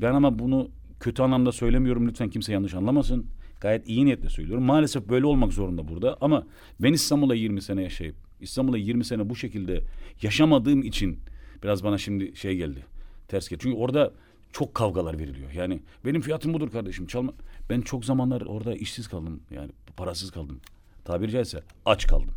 ben 0.00 0.14
ama 0.14 0.38
bunu 0.38 0.70
kötü 1.00 1.22
anlamda 1.22 1.52
söylemiyorum. 1.52 2.08
Lütfen 2.08 2.28
kimse 2.28 2.52
yanlış 2.52 2.74
anlamasın. 2.74 3.26
Gayet 3.60 3.88
iyi 3.88 4.04
niyetle 4.04 4.28
söylüyorum. 4.28 4.64
Maalesef 4.64 5.08
böyle 5.08 5.26
olmak 5.26 5.52
zorunda 5.52 5.88
burada. 5.88 6.16
Ama 6.20 6.46
ben 6.80 6.92
İstanbul'da 6.92 7.34
20 7.34 7.62
sene 7.62 7.82
yaşayıp 7.82 8.16
İstanbul'da 8.40 8.78
20 8.78 9.04
sene 9.04 9.30
bu 9.30 9.36
şekilde 9.36 9.80
yaşamadığım 10.22 10.82
için 10.82 11.18
biraz 11.62 11.84
bana 11.84 11.98
şimdi 11.98 12.36
şey 12.36 12.56
geldi. 12.56 12.84
Ters 13.28 13.48
geldi. 13.48 13.60
Çünkü 13.62 13.76
orada 13.76 14.12
çok 14.52 14.74
kavgalar 14.74 15.18
veriliyor. 15.18 15.50
Yani 15.52 15.80
benim 16.04 16.20
fiyatım 16.20 16.54
budur 16.54 16.70
kardeşim. 16.70 17.06
Çalma. 17.06 17.32
Ben 17.70 17.80
çok 17.80 18.04
zamanlar 18.04 18.40
orada 18.40 18.74
işsiz 18.74 19.08
kaldım. 19.08 19.40
Yani 19.50 19.70
parasız 19.96 20.30
kaldım. 20.30 20.60
Tabiri 21.04 21.30
caizse 21.30 21.62
aç 21.86 22.06
kaldım. 22.06 22.34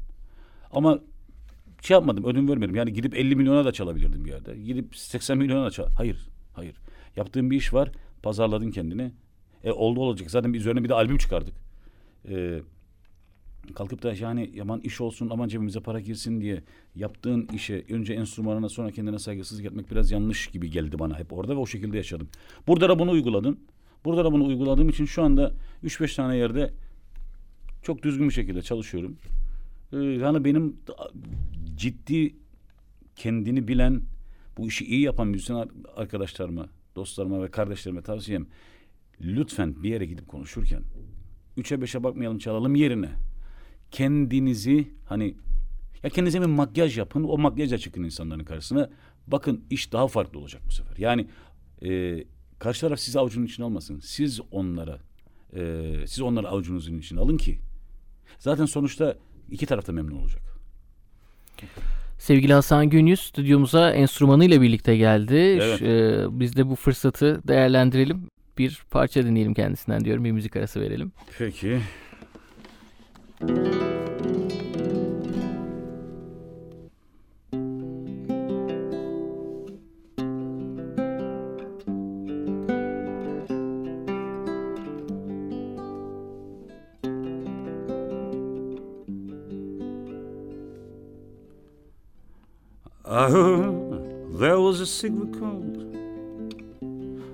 Ama 0.72 1.00
şey 1.82 1.96
yapmadım, 1.96 2.26
ödün 2.26 2.48
vermedim. 2.48 2.76
Yani 2.76 2.94
gidip 2.94 3.18
50 3.18 3.36
milyona 3.36 3.66
da 3.66 3.72
çalabilirdim 3.72 4.26
bir 4.26 4.30
yerde. 4.30 4.58
Gidip 4.58 4.96
80 4.96 5.38
milyona 5.38 5.66
da 5.66 5.72
çal. 5.72 5.88
Hayır, 5.98 6.28
hayır. 6.54 6.76
Yaptığım 7.16 7.52
bir 7.52 7.58
iş 7.58 7.74
var. 7.74 7.92
Pazarladın 8.24 8.72
kendini. 8.72 9.12
E 9.64 9.72
oldu 9.72 10.00
olacak. 10.00 10.32
Zaten 10.32 10.54
bir 10.54 10.60
üzerine 10.60 10.84
bir 10.84 10.90
de 10.90 10.94
albüm 10.94 11.18
çıkardık. 11.18 11.54
E, 12.30 12.60
kalkıp 13.76 14.04
da 14.04 14.14
yani 14.14 14.52
yaman 14.54 14.80
iş 14.80 15.02
olsun 15.02 15.30
aman 15.30 15.48
cebimize 15.48 15.80
para 15.80 16.00
girsin 16.00 16.42
diye 16.42 16.64
yaptığın 16.96 17.48
işe 17.54 17.86
önce 17.90 18.14
enstrümanına 18.14 18.70
sonra 18.70 18.92
kendine 18.92 19.20
saygısızlık 19.20 19.66
etmek 19.66 19.92
biraz 19.92 20.12
yanlış 20.12 20.48
gibi 20.48 20.72
geldi 20.72 21.00
bana 21.00 21.20
hep 21.20 21.34
orada 21.34 21.56
ve 21.56 21.60
o 21.60 21.66
şekilde 21.66 21.98
yaşadım. 21.98 22.28
Burada 22.68 22.90
da 22.90 23.00
bunu 23.00 23.12
uyguladım. 23.12 23.60
Burada 24.06 24.26
da 24.26 24.32
bunu 24.32 24.46
uyguladığım 24.46 24.90
için 24.90 25.06
şu 25.06 25.24
anda 25.24 25.54
3-5 25.84 26.16
tane 26.16 26.38
yerde 26.38 26.74
çok 27.84 28.04
düzgün 28.04 28.30
bir 28.30 28.34
şekilde 28.34 28.62
çalışıyorum. 28.62 29.18
Ee, 29.94 29.98
yani 29.98 30.46
benim 30.46 30.78
ciddi 31.76 32.36
kendini 33.16 33.68
bilen 33.68 34.02
bu 34.58 34.68
işi 34.68 34.86
iyi 34.86 35.02
yapan 35.02 35.28
müzisyen 35.28 35.70
arkadaşlarıma, 35.96 36.70
dostlarıma 36.96 37.44
ve 37.44 37.52
kardeşlerime 37.52 38.02
tavsiyem 38.02 38.46
lütfen 39.22 39.84
bir 39.84 39.90
yere 39.90 40.06
gidip 40.06 40.28
konuşurken 40.28 40.82
üçe 41.58 41.82
beşe 41.82 42.04
bakmayalım 42.04 42.38
çalalım 42.38 42.76
yerine 42.76 43.10
kendinizi 43.92 44.92
hani 45.06 45.36
ya 46.04 46.10
kendinize 46.10 46.42
bir 46.42 46.46
makyaj 46.46 46.98
yapın 46.98 47.24
o 47.24 47.38
makyajla 47.38 47.78
çıkın 47.78 48.04
insanların 48.04 48.44
karşısına 48.44 48.90
bakın 49.28 49.66
iş 49.70 49.94
daha 49.94 50.08
farklı 50.08 50.40
olacak 50.40 50.62
bu 50.68 50.72
sefer. 50.72 50.98
Yani 50.98 51.28
e, 51.86 52.24
karşı 52.60 52.82
taraf 52.82 53.00
sizi 53.00 53.20
avucunun 53.20 53.46
içine 53.46 53.66
almasın. 53.66 54.00
Siz 54.00 54.42
onlara 54.52 55.00
e, 55.56 55.94
siz 56.08 56.22
onları 56.22 56.48
avucunuzun 56.50 56.98
içine 56.98 57.20
alın 57.20 57.38
ki 57.38 57.60
zaten 58.40 58.66
sonuçta 58.66 59.18
iki 59.52 59.66
taraf 59.66 59.88
da 59.88 59.92
memnun 59.92 60.18
olacak. 60.18 60.42
Sevgili 62.18 62.54
Hasan 62.54 62.90
Günyüz 62.90 63.20
stüdyomuza 63.20 63.92
enstrümanıyla 63.92 64.62
birlikte 64.62 64.98
geldi. 64.98 65.36
Evet. 65.36 65.82
Ee, 65.82 66.26
biz 66.30 66.56
de 66.56 66.70
bu 66.70 66.76
fırsatı 66.76 67.42
değerlendirelim. 67.48 68.28
Bir 68.58 68.82
parça 68.92 69.26
dinleyelim 69.26 69.54
kendisinden 69.54 70.06
diyorum. 70.06 70.24
Bir 70.24 70.32
müzik 70.32 70.56
arası 70.56 70.82
verelim. 70.82 71.12
Peki. 71.38 71.82
I 73.44 73.48
heard 93.30 94.38
there 94.40 94.60
was 94.60 94.80
a 94.82 94.86
secret 94.86 95.34
chord 95.40 95.98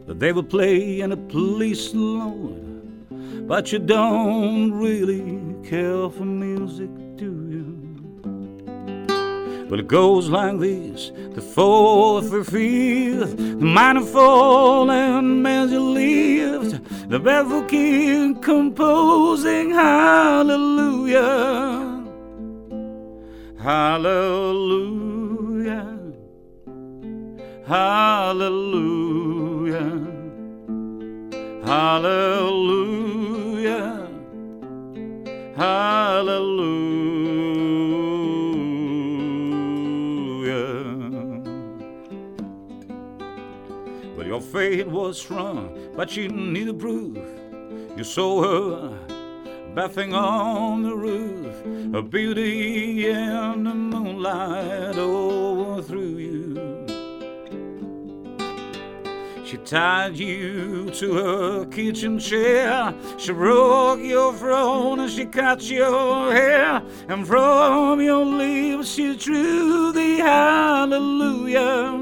that 0.08 0.20
they 0.20 0.32
would 0.32 0.50
play 0.50 1.02
in 1.02 1.12
a 1.12 1.18
police 1.18 1.94
alone. 1.94 3.06
But 3.46 3.74
you 3.74 3.80
don't 3.80 4.72
really 4.72 5.47
care 5.64 6.10
for 6.10 6.26
music, 6.26 6.90
do 7.16 7.32
you? 7.50 7.88
Well, 9.70 9.80
it 9.80 9.88
goes 9.88 10.30
like 10.30 10.60
this 10.60 11.12
the 11.34 11.42
fourth, 11.42 12.32
the 12.32 12.44
fifth, 12.44 13.38
the 13.38 13.66
minor 13.66 14.06
fall 14.06 14.90
and 14.90 15.44
major 15.44 15.80
lift, 15.80 16.82
the 17.10 17.20
baffle 17.20 17.64
king 17.64 18.36
composing 18.36 19.72
hallelujah. 19.72 20.78
Hallelujah. 23.68 24.88
Hallelujah. 27.68 28.88
Hallelujah. 31.66 32.97
Faith 44.58 44.88
was 44.88 45.22
strong, 45.22 45.70
but 45.96 46.18
you 46.18 46.28
needed 46.30 46.80
proof. 46.80 47.16
You 47.96 48.04
saw 48.04 48.42
her 48.42 48.98
bathing 49.76 50.16
on 50.16 50.82
the 50.82 50.96
roof, 50.96 51.56
a 51.94 52.02
beauty 52.02 53.08
in 53.08 53.66
the 53.66 53.76
moonlight 53.76 54.98
overthrew 54.98 56.18
you. 56.18 56.88
She 59.46 59.58
tied 59.58 60.18
you 60.18 60.90
to 60.90 61.14
her 61.14 61.66
kitchen 61.66 62.18
chair. 62.18 62.96
She 63.20 63.34
broke 63.34 64.00
your 64.00 64.34
throne 64.34 65.02
and 65.02 65.12
she 65.12 65.26
cut 65.26 65.62
your 65.70 66.34
hair. 66.34 66.82
And 67.08 67.28
from 67.28 68.02
your 68.02 68.26
lips 68.26 68.90
she 68.90 69.16
drew 69.16 69.92
the 69.92 70.18
hallelujah. 70.18 71.97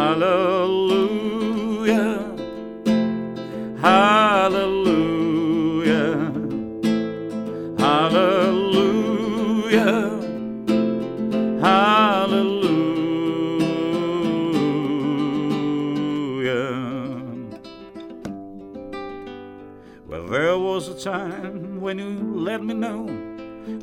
Hallelujah. 0.00 1.92
Hallelujah. 3.82 5.02
Hallelujah. 7.78 9.20
Hallelujah. 11.60 12.80
Well, 20.08 20.26
there 20.28 20.58
was 20.58 20.88
a 20.88 20.98
time 20.98 21.78
when 21.82 21.98
you 21.98 22.08
let 22.36 22.64
me 22.64 22.72
know 22.72 23.04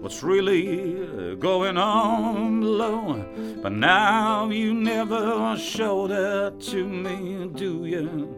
what's 0.01 0.23
really 0.23 1.35
going 1.35 1.77
on 1.77 2.61
below. 2.61 3.23
But 3.61 3.71
now 3.71 4.49
you 4.49 4.73
never 4.73 5.57
show 5.57 6.07
that 6.07 6.61
to 6.71 6.87
me, 6.87 7.49
do 7.55 7.85
you? 7.85 8.35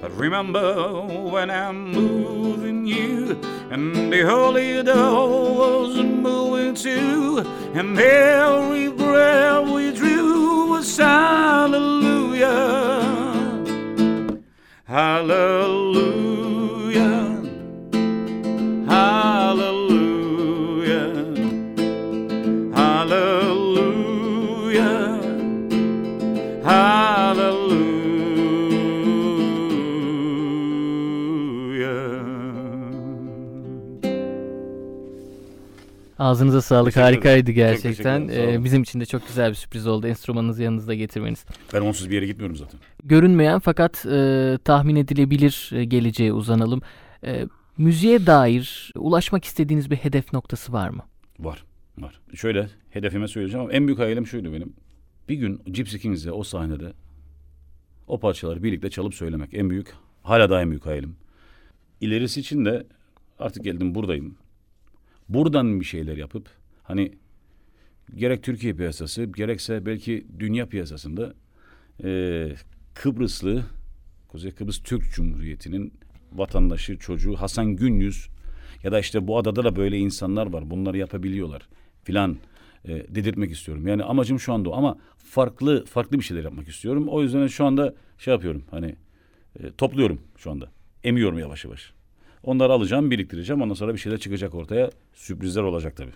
But 0.00 0.12
remember 0.12 1.02
when 1.02 1.50
I'm 1.50 1.90
moving 1.90 2.86
you, 2.86 3.40
and 3.70 4.12
the 4.12 4.22
holy 4.24 4.82
door 4.82 5.54
was 5.58 5.96
moving 5.96 6.74
too, 6.74 7.38
and 7.74 7.98
every 7.98 8.88
breath 8.88 9.68
we 9.68 9.92
drew 9.92 10.70
was 10.70 10.96
hallelujah. 10.96 12.46
Hallelujah. 14.84 16.07
Ağzınıza 36.18 36.62
sağlık. 36.62 36.96
Harikaydı 36.96 37.50
gerçekten. 37.50 38.28
Ee, 38.28 38.64
bizim 38.64 38.82
için 38.82 39.00
de 39.00 39.06
çok 39.06 39.26
güzel 39.28 39.50
bir 39.50 39.54
sürpriz 39.54 39.86
oldu. 39.86 40.06
Enstrümanınızı 40.06 40.62
yanınızda 40.62 40.94
getirmeniz. 40.94 41.44
Ben 41.74 41.80
onsuz 41.80 42.10
bir 42.10 42.14
yere 42.14 42.26
gitmiyorum 42.26 42.56
zaten. 42.56 42.80
Görünmeyen 43.04 43.58
fakat 43.58 44.06
e, 44.06 44.58
tahmin 44.64 44.96
edilebilir 44.96 45.70
e, 45.74 45.84
geleceğe 45.84 46.32
uzanalım. 46.32 46.82
E, 47.24 47.46
müziğe 47.78 48.26
dair 48.26 48.92
ulaşmak 48.96 49.44
istediğiniz 49.44 49.90
bir 49.90 49.96
hedef 49.96 50.32
noktası 50.32 50.72
var 50.72 50.88
mı? 50.88 51.02
Var, 51.38 51.64
var. 51.98 52.20
Şöyle 52.34 52.68
hedefime 52.90 53.28
söyleyeceğim 53.28 53.64
ama 53.64 53.72
en 53.72 53.86
büyük 53.86 53.98
hayalim 53.98 54.26
şuydu 54.26 54.52
benim. 54.52 54.72
Bir 55.28 55.34
gün 55.34 55.62
Gypsy 55.66 55.96
Kings'e 55.96 56.32
o 56.32 56.42
sahnede 56.42 56.92
o 58.06 58.20
parçaları 58.20 58.62
birlikte 58.62 58.90
çalıp 58.90 59.14
söylemek 59.14 59.54
en 59.54 59.70
büyük, 59.70 59.94
hala 60.22 60.50
da 60.50 60.60
en 60.62 60.70
büyük 60.70 60.86
hayalim. 60.86 61.16
İlerisi 62.00 62.40
için 62.40 62.64
de 62.64 62.86
artık 63.38 63.64
geldim 63.64 63.94
buradayım. 63.94 64.36
Buradan 65.28 65.80
bir 65.80 65.84
şeyler 65.84 66.16
yapıp 66.16 66.48
hani 66.82 67.12
gerek 68.14 68.42
Türkiye 68.42 68.74
piyasası 68.74 69.24
gerekse 69.24 69.86
belki 69.86 70.26
dünya 70.38 70.66
piyasasında 70.66 71.34
e, 72.04 72.52
Kıbrıslı 72.94 73.64
Kuzey 74.28 74.50
Kıbrıs 74.50 74.82
Türk 74.82 75.12
Cumhuriyeti'nin 75.12 75.92
vatandaşı 76.32 76.98
çocuğu 76.98 77.34
Hasan 77.34 77.76
Günyüz 77.76 78.28
ya 78.82 78.92
da 78.92 79.00
işte 79.00 79.26
bu 79.26 79.38
adada 79.38 79.64
da 79.64 79.76
böyle 79.76 79.98
insanlar 79.98 80.52
var 80.52 80.70
bunları 80.70 80.98
yapabiliyorlar 80.98 81.68
filan 82.04 82.36
e, 82.84 82.88
dedirtmek 82.88 83.50
istiyorum. 83.50 83.86
Yani 83.86 84.04
amacım 84.04 84.40
şu 84.40 84.52
anda 84.52 84.70
o 84.70 84.76
ama 84.76 84.98
farklı 85.16 85.84
farklı 85.84 86.18
bir 86.18 86.24
şeyler 86.24 86.44
yapmak 86.44 86.68
istiyorum. 86.68 87.08
O 87.08 87.22
yüzden 87.22 87.46
şu 87.46 87.64
anda 87.64 87.94
şey 88.18 88.34
yapıyorum 88.34 88.64
hani 88.70 88.96
e, 89.60 89.72
topluyorum 89.72 90.20
şu 90.36 90.50
anda. 90.50 90.70
Emiyorum 91.04 91.38
yavaş 91.38 91.64
yavaş. 91.64 91.97
Onları 92.44 92.72
alacağım, 92.72 93.10
biriktireceğim. 93.10 93.62
Ondan 93.62 93.74
sonra 93.74 93.94
bir 93.94 93.98
şeyler 93.98 94.18
çıkacak 94.18 94.54
ortaya. 94.54 94.90
Sürprizler 95.14 95.62
olacak 95.62 95.96
tabii. 95.96 96.12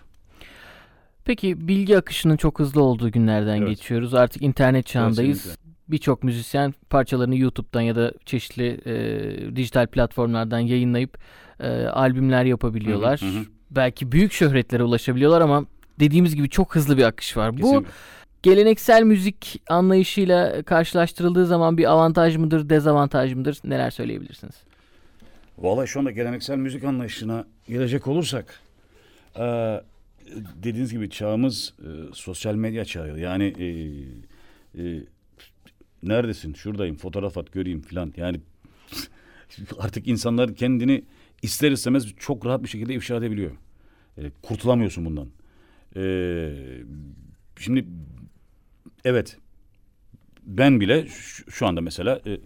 Peki 1.25 1.67
bilgi 1.67 1.97
akışının 1.97 2.37
çok 2.37 2.59
hızlı 2.59 2.83
olduğu 2.83 3.11
günlerden 3.11 3.57
evet. 3.57 3.69
geçiyoruz. 3.69 4.13
Artık 4.13 4.41
internet 4.41 4.85
çağındayız. 4.85 5.57
Birçok 5.87 6.23
müzisyen 6.23 6.73
parçalarını 6.89 7.35
YouTube'dan 7.35 7.81
ya 7.81 7.95
da 7.95 8.13
çeşitli 8.25 8.81
e, 8.85 9.55
dijital 9.55 9.87
platformlardan 9.87 10.59
yayınlayıp 10.59 11.17
e, 11.59 11.69
albümler 11.85 12.45
yapabiliyorlar. 12.45 13.21
Hı 13.21 13.25
hı 13.25 13.29
hı. 13.29 13.43
Belki 13.71 14.11
büyük 14.11 14.33
şöhretlere 14.33 14.83
ulaşabiliyorlar 14.83 15.41
ama 15.41 15.65
dediğimiz 15.99 16.35
gibi 16.35 16.49
çok 16.49 16.75
hızlı 16.75 16.97
bir 16.97 17.03
akış 17.03 17.37
var. 17.37 17.51
Kesinlikle. 17.51 17.79
Bu 17.79 17.85
geleneksel 18.43 19.03
müzik 19.03 19.61
anlayışıyla 19.69 20.63
karşılaştırıldığı 20.63 21.45
zaman 21.45 21.77
bir 21.77 21.91
avantaj 21.91 22.37
mıdır, 22.37 22.69
dezavantaj 22.69 23.33
mıdır? 23.33 23.59
Neler 23.63 23.91
söyleyebilirsiniz? 23.91 24.55
Vallahi 25.57 25.87
şu 25.87 25.99
anda 25.99 26.11
geleneksel 26.11 26.57
müzik 26.57 26.83
anlayışına 26.83 27.47
gelecek 27.67 28.07
olursak 28.07 28.59
e, 29.35 29.41
dediğiniz 30.63 30.91
gibi 30.91 31.09
çağımız 31.09 31.73
e, 31.79 32.13
sosyal 32.13 32.55
medya 32.55 32.85
çağı. 32.85 33.19
Yani 33.19 33.43
e, 33.43 33.65
e, 34.83 35.03
neredesin? 36.03 36.53
Şuradayım. 36.53 36.95
Fotoğraf 36.95 37.37
at 37.37 37.51
göreyim 37.51 37.81
filan. 37.81 38.13
Yani 38.17 38.39
artık 39.79 40.07
insanlar 40.07 40.55
kendini 40.55 41.03
ister 41.41 41.71
istemez 41.71 42.13
çok 42.17 42.45
rahat 42.45 42.63
bir 42.63 42.67
şekilde 42.67 42.93
ifşa 42.93 43.15
edebiliyor. 43.15 43.51
E, 44.17 44.31
kurtulamıyorsun 44.41 45.05
bundan. 45.05 45.27
E, 45.95 46.03
şimdi 47.59 47.85
evet 49.05 49.37
ben 50.43 50.79
bile 50.79 51.07
şu, 51.07 51.51
şu 51.51 51.67
anda 51.67 51.81
mesela 51.81 52.21
e, 52.25 52.39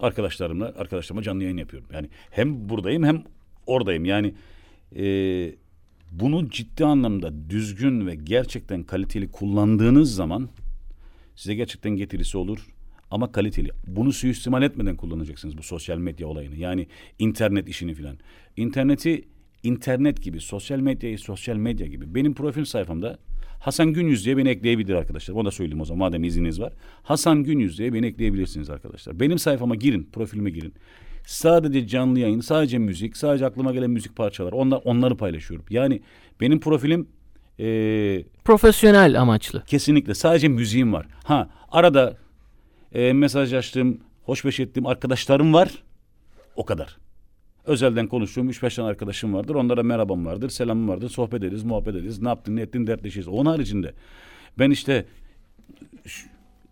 arkadaşlarımla 0.00 0.74
arkadaşlarıma 0.76 1.22
canlı 1.22 1.42
yayın 1.42 1.56
yapıyorum. 1.56 1.88
Yani 1.92 2.08
hem 2.30 2.68
buradayım 2.68 3.04
hem 3.04 3.22
oradayım. 3.66 4.04
Yani 4.04 4.34
e, 4.96 5.04
bunu 6.12 6.50
ciddi 6.50 6.84
anlamda 6.84 7.50
düzgün 7.50 8.06
ve 8.06 8.14
gerçekten 8.14 8.82
kaliteli 8.82 9.30
kullandığınız 9.30 10.14
zaman 10.14 10.48
size 11.36 11.54
gerçekten 11.54 11.96
getirisi 11.96 12.38
olur 12.38 12.66
ama 13.10 13.32
kaliteli. 13.32 13.70
Bunu 13.86 14.12
suistimal 14.12 14.62
etmeden 14.62 14.96
kullanacaksınız 14.96 15.58
bu 15.58 15.62
sosyal 15.62 15.98
medya 15.98 16.26
olayını. 16.26 16.56
Yani 16.56 16.86
internet 17.18 17.68
işini 17.68 17.94
filan. 17.94 18.16
İnterneti 18.56 19.24
internet 19.62 20.22
gibi, 20.22 20.40
sosyal 20.40 20.78
medyayı 20.78 21.18
sosyal 21.18 21.56
medya 21.56 21.86
gibi. 21.86 22.14
Benim 22.14 22.34
profil 22.34 22.64
sayfamda 22.64 23.18
Hasan 23.60 23.92
Günyüz 23.92 24.24
diye 24.24 24.36
beni 24.36 24.48
ekleyebilir 24.48 24.94
arkadaşlar. 24.94 25.34
Onu 25.34 25.44
da 25.44 25.50
söyleyeyim 25.50 25.80
o 25.80 25.84
zaman 25.84 25.98
madem 25.98 26.24
izniniz 26.24 26.60
var. 26.60 26.72
Hasan 27.02 27.44
Günyüz 27.44 27.78
diye 27.78 27.92
beni 27.94 28.06
ekleyebilirsiniz 28.06 28.70
arkadaşlar. 28.70 29.20
Benim 29.20 29.38
sayfama 29.38 29.74
girin, 29.74 30.08
profilime 30.12 30.50
girin. 30.50 30.74
Sadece 31.26 31.86
canlı 31.86 32.18
yayın, 32.18 32.40
sadece 32.40 32.78
müzik, 32.78 33.16
sadece 33.16 33.46
aklıma 33.46 33.72
gelen 33.72 33.90
müzik 33.90 34.16
parçaları. 34.16 34.56
Onlar, 34.56 34.80
onları 34.84 35.16
paylaşıyorum. 35.16 35.66
Yani 35.70 36.00
benim 36.40 36.60
profilim 36.60 37.08
e, 37.58 38.24
profesyonel 38.44 39.20
amaçlı. 39.20 39.64
Kesinlikle. 39.64 40.14
Sadece 40.14 40.48
müziğim 40.48 40.92
var. 40.92 41.06
Ha 41.24 41.50
arada 41.68 42.16
e, 42.92 43.12
mesaj 43.12 43.54
açtığım, 43.54 44.00
hoşbeş 44.22 44.60
ettiğim 44.60 44.86
arkadaşlarım 44.86 45.54
var. 45.54 45.70
O 46.56 46.64
kadar. 46.64 46.99
Özelden 47.70 48.06
konuştuğum 48.06 48.48
üç 48.48 48.62
beş 48.62 48.74
tane 48.74 48.88
arkadaşım 48.88 49.34
vardır. 49.34 49.54
Onlara 49.54 49.82
merhabam 49.82 50.26
vardır, 50.26 50.48
selamım 50.48 50.88
vardır. 50.88 51.08
Sohbet 51.08 51.42
ederiz, 51.42 51.62
muhabbet 51.62 51.94
ederiz. 51.94 52.22
Ne 52.22 52.28
yaptın, 52.28 52.56
ne 52.56 52.60
ettin 52.60 52.86
dertleşiriz. 52.86 53.28
Onun 53.28 53.50
haricinde 53.50 53.94
ben 54.58 54.70
işte 54.70 55.06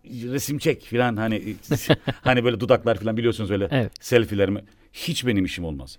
resim 0.05 0.57
çek 0.57 0.83
filan 0.83 1.15
hani 1.15 1.55
hani 2.21 2.43
böyle 2.43 2.59
dudaklar 2.59 2.99
filan 2.99 3.17
biliyorsunuz 3.17 3.51
öyle 3.51 3.67
evet. 3.71 3.91
selfie'lerimi 3.99 4.63
hiç 4.93 5.27
benim 5.27 5.45
işim 5.45 5.65
olmaz. 5.65 5.97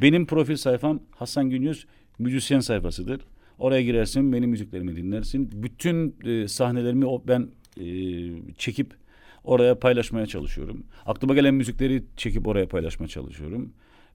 Benim 0.00 0.26
profil 0.26 0.56
sayfam 0.56 1.00
Hasan 1.10 1.50
Günyüz 1.50 1.86
müzisyen 2.18 2.60
sayfasıdır. 2.60 3.20
Oraya 3.58 3.82
girersin, 3.82 4.32
benim 4.32 4.50
müziklerimi 4.50 4.96
dinlersin. 4.96 5.50
Bütün 5.62 6.16
e, 6.24 6.48
sahnelerimi 6.48 7.06
o, 7.06 7.22
ben 7.28 7.48
e, 7.80 7.86
çekip 8.58 8.94
oraya 9.44 9.78
paylaşmaya 9.78 10.26
çalışıyorum. 10.26 10.84
Aklıma 11.06 11.34
gelen 11.34 11.54
müzikleri 11.54 12.04
çekip 12.16 12.48
oraya 12.48 12.68
paylaşmaya 12.68 13.08
çalışıyorum. 13.08 13.72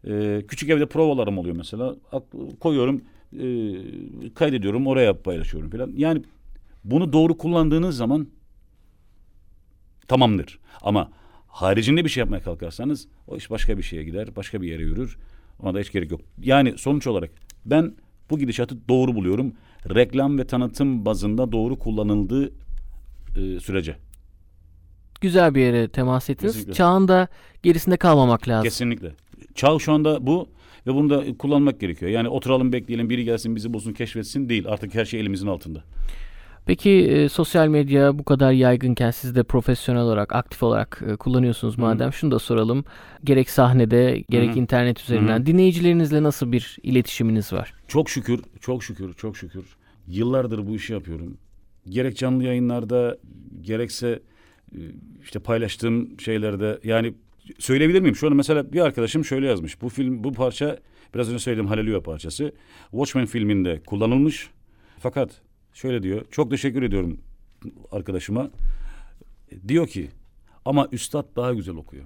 E, 0.09 0.41
küçük 0.47 0.69
evde 0.69 0.85
provalarım 0.85 1.37
oluyor 1.37 1.55
mesela. 1.55 1.95
Koyuyorum, 2.59 3.01
e, 3.33 3.43
kaydediyorum, 4.33 4.87
oraya 4.87 5.21
paylaşıyorum 5.21 5.69
falan. 5.69 5.91
Yani 5.97 6.23
bunu 6.83 7.13
doğru 7.13 7.37
kullandığınız 7.37 7.97
zaman 7.97 8.27
tamamdır. 10.07 10.59
Ama 10.81 11.11
haricinde 11.47 12.05
bir 12.05 12.09
şey 12.09 12.21
yapmaya 12.21 12.41
kalkarsanız 12.41 13.07
o 13.27 13.37
iş 13.37 13.49
başka 13.51 13.77
bir 13.77 13.83
şeye 13.83 14.03
gider, 14.03 14.35
başka 14.35 14.61
bir 14.61 14.67
yere 14.67 14.83
yürür. 14.83 15.17
Ona 15.59 15.73
da 15.73 15.79
hiç 15.79 15.91
gerek 15.91 16.11
yok. 16.11 16.21
Yani 16.41 16.77
sonuç 16.77 17.07
olarak 17.07 17.31
ben 17.65 17.95
bu 18.29 18.39
gidişatı 18.39 18.87
doğru 18.89 19.15
buluyorum. 19.15 19.53
Reklam 19.95 20.37
ve 20.37 20.47
tanıtım 20.47 21.05
bazında 21.05 21.51
doğru 21.51 21.79
kullanıldığı 21.79 22.51
e, 23.37 23.59
sürece. 23.59 23.97
Güzel 25.21 25.55
bir 25.55 25.61
yere 25.61 25.87
temas 25.87 26.29
ettiniz. 26.29 26.53
Kesinlikle. 26.53 26.73
Çağın 26.73 27.07
da 27.07 27.27
gerisinde 27.63 27.97
kalmamak 27.97 28.47
lazım. 28.47 28.63
Kesinlikle. 28.63 29.11
Çağ 29.57 29.79
şu 29.79 29.93
anda 29.93 30.27
bu 30.27 30.49
ve 30.87 30.93
bunu 30.93 31.09
da 31.09 31.37
kullanmak 31.37 31.79
gerekiyor. 31.79 32.11
Yani 32.11 32.29
oturalım 32.29 32.73
bekleyelim 32.73 33.09
biri 33.09 33.23
gelsin 33.23 33.55
bizi 33.55 33.73
bulsun 33.73 33.93
keşfetsin 33.93 34.49
değil. 34.49 34.67
Artık 34.67 34.95
her 34.95 35.05
şey 35.05 35.19
elimizin 35.19 35.47
altında. 35.47 35.83
Peki 36.65 36.89
e, 36.89 37.29
sosyal 37.29 37.67
medya 37.67 38.19
bu 38.19 38.23
kadar 38.23 38.51
yaygınken 38.51 39.11
siz 39.11 39.35
de 39.35 39.43
profesyonel 39.43 40.01
olarak, 40.01 40.35
aktif 40.35 40.63
olarak 40.63 41.03
e, 41.07 41.15
kullanıyorsunuz 41.15 41.77
madem. 41.77 42.07
Hı. 42.07 42.13
Şunu 42.13 42.31
da 42.31 42.39
soralım. 42.39 42.85
Gerek 43.23 43.49
sahnede, 43.49 44.23
gerek 44.29 44.55
Hı. 44.55 44.59
internet 44.59 45.01
üzerinden 45.01 45.39
Hı. 45.39 45.45
dinleyicilerinizle 45.45 46.23
nasıl 46.23 46.51
bir 46.51 46.77
iletişiminiz 46.83 47.53
var? 47.53 47.73
Çok 47.87 48.09
şükür, 48.09 48.39
çok 48.61 48.83
şükür, 48.83 49.13
çok 49.13 49.37
şükür. 49.37 49.65
Yıllardır 50.07 50.67
bu 50.67 50.75
işi 50.75 50.93
yapıyorum. 50.93 51.37
Gerek 51.89 52.17
canlı 52.17 52.43
yayınlarda, 52.43 53.17
gerekse 53.61 54.19
e, 54.71 54.79
işte 55.23 55.39
paylaştığım 55.39 56.19
şeylerde 56.19 56.79
yani 56.83 57.13
söyleyebilir 57.59 57.99
miyim? 57.99 58.15
Şu 58.15 58.27
an 58.27 58.35
mesela 58.35 58.73
bir 58.73 58.81
arkadaşım 58.81 59.25
şöyle 59.25 59.47
yazmış. 59.47 59.81
Bu 59.81 59.89
film, 59.89 60.23
bu 60.23 60.33
parça 60.33 60.77
biraz 61.15 61.29
önce 61.29 61.39
söylediğim 61.39 61.67
Hallelujah 61.67 62.01
parçası. 62.01 62.51
Watchmen 62.91 63.25
filminde 63.25 63.81
kullanılmış. 63.85 64.49
Fakat 64.99 65.41
şöyle 65.73 66.03
diyor. 66.03 66.25
Çok 66.31 66.51
teşekkür 66.51 66.83
ediyorum 66.83 67.19
arkadaşıma. 67.91 68.49
Diyor 69.67 69.87
ki 69.87 70.09
ama 70.65 70.87
üstad 70.91 71.35
daha 71.35 71.53
güzel 71.53 71.75
okuyor. 71.75 72.05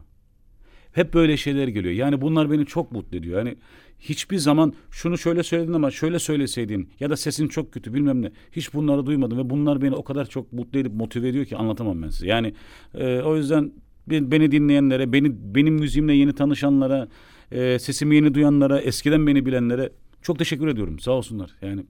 Hep 0.92 1.14
böyle 1.14 1.38
şeyler 1.38 1.68
geliyor. 1.68 1.94
Yani 1.94 2.22
bunlar 2.22 2.52
beni 2.52 2.66
çok 2.66 2.92
mutlu 2.92 3.18
ediyor. 3.18 3.38
Yani 3.38 3.58
hiçbir 4.00 4.38
zaman 4.38 4.74
şunu 4.92 5.18
şöyle 5.18 5.44
söyledin 5.44 5.74
ama 5.74 5.92
şöyle 5.92 6.20
söyleseydin 6.20 6.90
ya 7.00 7.10
da 7.10 7.18
sesin 7.18 7.48
çok 7.48 7.74
kötü 7.74 7.94
bilmem 7.94 8.22
ne. 8.22 8.32
Hiç 8.52 8.74
bunları 8.74 9.06
duymadım 9.06 9.38
ve 9.38 9.50
bunlar 9.50 9.82
beni 9.82 9.96
o 9.96 10.04
kadar 10.04 10.26
çok 10.26 10.54
mutlu 10.54 10.80
edip 10.80 10.94
motive 10.94 11.28
ediyor 11.28 11.46
ki 11.46 11.58
anlatamam 11.58 12.02
ben 12.02 12.10
size. 12.10 12.28
Yani 12.28 12.54
e, 12.94 13.22
o 13.22 13.38
yüzden 13.38 13.72
beni 14.08 14.52
dinleyenlere, 14.52 15.14
beni 15.14 15.56
benim 15.56 15.74
müziğimle 15.74 16.14
yeni 16.14 16.36
tanışanlara, 16.36 17.08
e, 17.52 17.80
sesimi 17.80 18.16
yeni 18.16 18.34
duyanlara, 18.34 18.80
eskiden 18.82 19.28
beni 19.28 19.46
bilenlere 19.46 19.90
çok 20.22 20.40
teşekkür 20.40 20.68
ediyorum. 20.68 21.00
Sağ 21.00 21.12
olsunlar. 21.12 21.52
Yani 21.62 21.86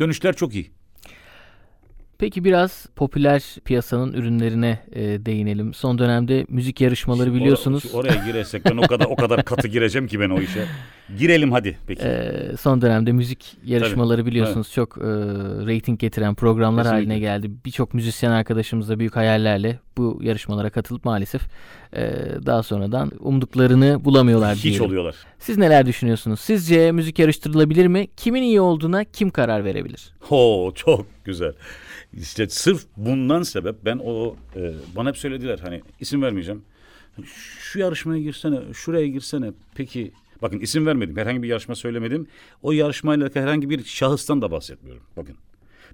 dönüşler 0.00 0.36
çok 0.36 0.54
iyi. 0.54 0.70
Peki 2.18 2.44
biraz 2.44 2.86
popüler 2.96 3.42
piyasanın 3.64 4.12
ürünlerine 4.12 4.78
e, 4.92 5.02
değinelim. 5.02 5.74
Son 5.74 5.98
dönemde 5.98 6.46
müzik 6.48 6.80
yarışmaları 6.80 7.34
biliyorsunuz. 7.34 7.84
Or- 7.84 7.92
oraya 7.96 8.24
girersek 8.26 8.64
ben 8.64 8.76
o 8.76 8.82
kadar 8.86 9.04
o 9.06 9.16
kadar 9.16 9.44
katı 9.44 9.68
gireceğim 9.68 10.08
ki 10.08 10.20
ben 10.20 10.30
o 10.30 10.40
işe. 10.40 10.66
Girelim 11.18 11.52
hadi 11.52 11.78
peki. 11.86 12.02
Ee, 12.02 12.52
son 12.60 12.82
dönemde 12.82 13.12
müzik 13.12 13.56
yarışmaları 13.64 14.20
Tabii. 14.20 14.30
biliyorsunuz 14.30 14.66
evet. 14.66 14.74
çok 14.74 14.98
e, 14.98 15.02
reyting 15.66 16.00
getiren 16.00 16.34
programlar 16.34 16.84
Kesinlikle. 16.84 17.04
haline 17.12 17.18
geldi. 17.18 17.50
Birçok 17.64 17.94
müzisyen 17.94 18.30
arkadaşımız 18.30 18.88
da 18.88 18.98
büyük 18.98 19.16
hayallerle 19.16 19.78
bu 19.96 20.18
yarışmalara 20.22 20.70
katılıp 20.70 21.04
maalesef 21.04 21.42
e, 21.96 22.02
daha 22.46 22.62
sonradan 22.62 23.10
umduklarını 23.20 24.04
bulamıyorlar 24.04 24.54
Hiç 24.56 24.64
diyelim. 24.64 24.82
oluyorlar. 24.84 25.14
Siz 25.38 25.58
neler 25.58 25.86
düşünüyorsunuz? 25.86 26.40
Sizce 26.40 26.92
müzik 26.92 27.18
yarıştırılabilir 27.18 27.86
mi? 27.86 28.06
Kimin 28.16 28.42
iyi 28.42 28.60
olduğuna 28.60 29.04
kim 29.04 29.30
karar 29.30 29.64
verebilir? 29.64 30.12
Ho 30.20 30.72
çok 30.74 31.06
güzel. 31.24 31.52
İşte 32.16 32.48
sırf 32.48 32.86
bundan 32.96 33.42
sebep 33.42 33.84
ben 33.84 34.00
o 34.04 34.36
e, 34.56 34.74
bana 34.96 35.08
hep 35.08 35.16
söylediler 35.16 35.58
hani 35.58 35.82
isim 36.00 36.22
vermeyeceğim. 36.22 36.62
Şu 37.58 37.78
yarışmaya 37.78 38.22
girsene, 38.22 38.60
şuraya 38.74 39.06
girsene. 39.06 39.52
Peki 39.74 40.12
bakın 40.42 40.58
isim 40.58 40.86
vermedim. 40.86 41.16
Herhangi 41.16 41.42
bir 41.42 41.48
yarışma 41.48 41.74
söylemedim. 41.74 42.26
O 42.62 42.72
yarışmayla 42.72 43.30
herhangi 43.34 43.70
bir 43.70 43.84
şahıstan 43.84 44.42
da 44.42 44.50
bahsetmiyorum. 44.50 45.02
Bakın. 45.16 45.36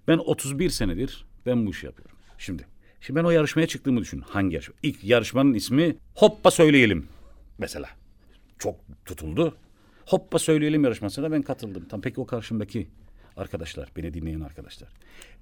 Ben 0.08 0.18
31 0.18 0.70
senedir 0.70 1.24
ben 1.46 1.66
bu 1.66 1.70
işi 1.70 1.86
yapıyorum. 1.86 2.16
Şimdi 2.38 2.66
Şimdi 3.00 3.18
ben 3.20 3.24
o 3.24 3.30
yarışmaya 3.30 3.66
çıktığımı 3.66 4.00
düşün. 4.00 4.20
Hangi 4.20 4.54
yarışma? 4.54 4.74
İlk 4.82 5.04
yarışmanın 5.04 5.54
ismi 5.54 5.96
Hoppa 6.14 6.50
Söyleyelim 6.50 7.08
mesela. 7.58 7.88
Çok 8.58 8.74
tutuldu. 9.04 9.56
Hoppa 10.06 10.38
Söyleyelim 10.38 10.84
yarışmasına 10.84 11.32
ben 11.32 11.42
katıldım. 11.42 11.88
Tam 11.88 12.00
peki 12.00 12.20
o 12.20 12.26
karşımdaki 12.26 12.88
arkadaşlar, 13.40 13.88
beni 13.96 14.14
dinleyen 14.14 14.40
arkadaşlar. 14.40 14.88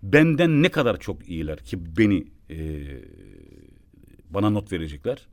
Benden 0.03 0.63
ne 0.63 0.69
kadar 0.69 1.01
çok 1.01 1.29
iyiler 1.29 1.59
ki 1.59 1.97
beni 1.97 2.25
e, 2.51 2.57
bana 4.31 4.51
not 4.51 4.73
verecekler. 4.73 5.27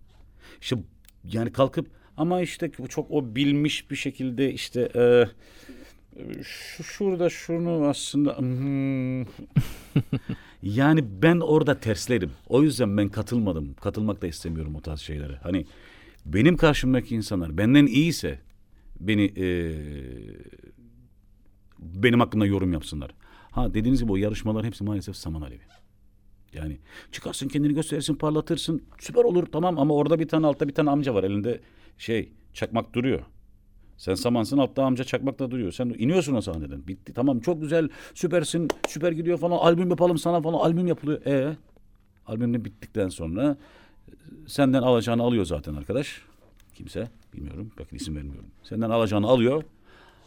İşte 0.62 0.75
yani 1.23 1.51
kalkıp 1.51 1.88
ama 2.17 2.41
işte 2.41 2.71
çok 2.89 3.12
o 3.12 3.36
bilmiş 3.36 3.91
bir 3.91 3.95
şekilde 3.95 4.54
işte 4.54 4.89
e, 4.95 5.25
şu 6.43 6.84
şurada 6.84 7.30
şunu 7.30 7.88
aslında 7.88 8.38
hmm. 8.38 9.21
yani 10.63 11.21
ben 11.21 11.39
orada 11.39 11.80
terslerim. 11.80 12.32
O 12.47 12.63
yüzden 12.63 12.97
ben 12.97 13.10
katılmadım. 13.10 13.73
Katılmak 13.73 14.21
da 14.21 14.28
istemiyorum 14.28 14.75
o 14.75 14.82
tarz 14.82 14.99
şeylere. 14.99 15.36
Hani 15.36 15.65
benim 16.25 16.58
karşımdaki 16.58 17.15
insanlar 17.15 17.58
benden 17.58 17.86
iyiyse 17.86 18.39
beni 18.99 19.23
e, 19.23 19.47
benim 21.80 22.20
hakkında 22.20 22.46
yorum 22.46 22.74
yapsınlar. 22.74 23.12
Ha 23.52 23.74
dediğiniz 23.74 24.02
gibi 24.02 24.12
o 24.12 24.16
yarışmalar 24.16 24.66
hepsi 24.66 24.84
maalesef 24.84 25.16
saman 25.16 25.42
alevi. 25.42 25.62
Yani 26.54 26.78
çıkarsın 27.12 27.48
kendini 27.48 27.74
gösterirsin 27.74 28.16
parlatırsın 28.16 28.84
süper 29.00 29.24
olur 29.24 29.46
tamam 29.46 29.80
ama 29.80 29.94
orada 29.94 30.20
bir 30.20 30.28
tane 30.28 30.48
altta 30.48 30.68
bir 30.68 30.74
tane 30.74 30.90
amca 30.90 31.14
var 31.14 31.24
elinde 31.24 31.60
şey 31.98 32.30
çakmak 32.54 32.94
duruyor. 32.94 33.22
Sen 33.98 34.14
samansın 34.16 34.58
altta 34.58 34.84
amca 34.84 35.04
çakmak 35.04 35.40
da 35.40 35.52
duruyor. 35.52 35.72
Sen 35.72 35.96
iniyorsun 35.98 36.36
o 36.36 36.42
sahneden. 36.42 36.88
Bitti 36.88 37.14
tamam 37.14 37.40
çok 37.40 37.62
güzel 37.62 37.90
süpersin 38.14 38.68
süper 38.88 39.12
gidiyor 39.12 39.38
falan 39.38 39.58
albüm 39.58 39.90
yapalım 39.90 40.18
sana 40.18 40.42
falan 40.42 40.60
albüm 40.60 40.88
yapılıyor. 40.88 41.26
E 41.26 41.58
albüm 42.28 42.66
bittikten 42.66 43.10
sonra 43.10 43.58
senden 44.48 44.82
alacağını 44.82 45.24
alıyor 45.24 45.46
zaten 45.46 45.74
arkadaş. 45.76 46.22
Kimse 46.74 47.10
bilmiyorum 47.34 47.72
bakın 47.80 47.96
isim 47.96 48.16
vermiyorum. 48.16 48.46
Senden 48.64 48.90
alacağını 48.90 49.28
alıyor. 49.28 49.64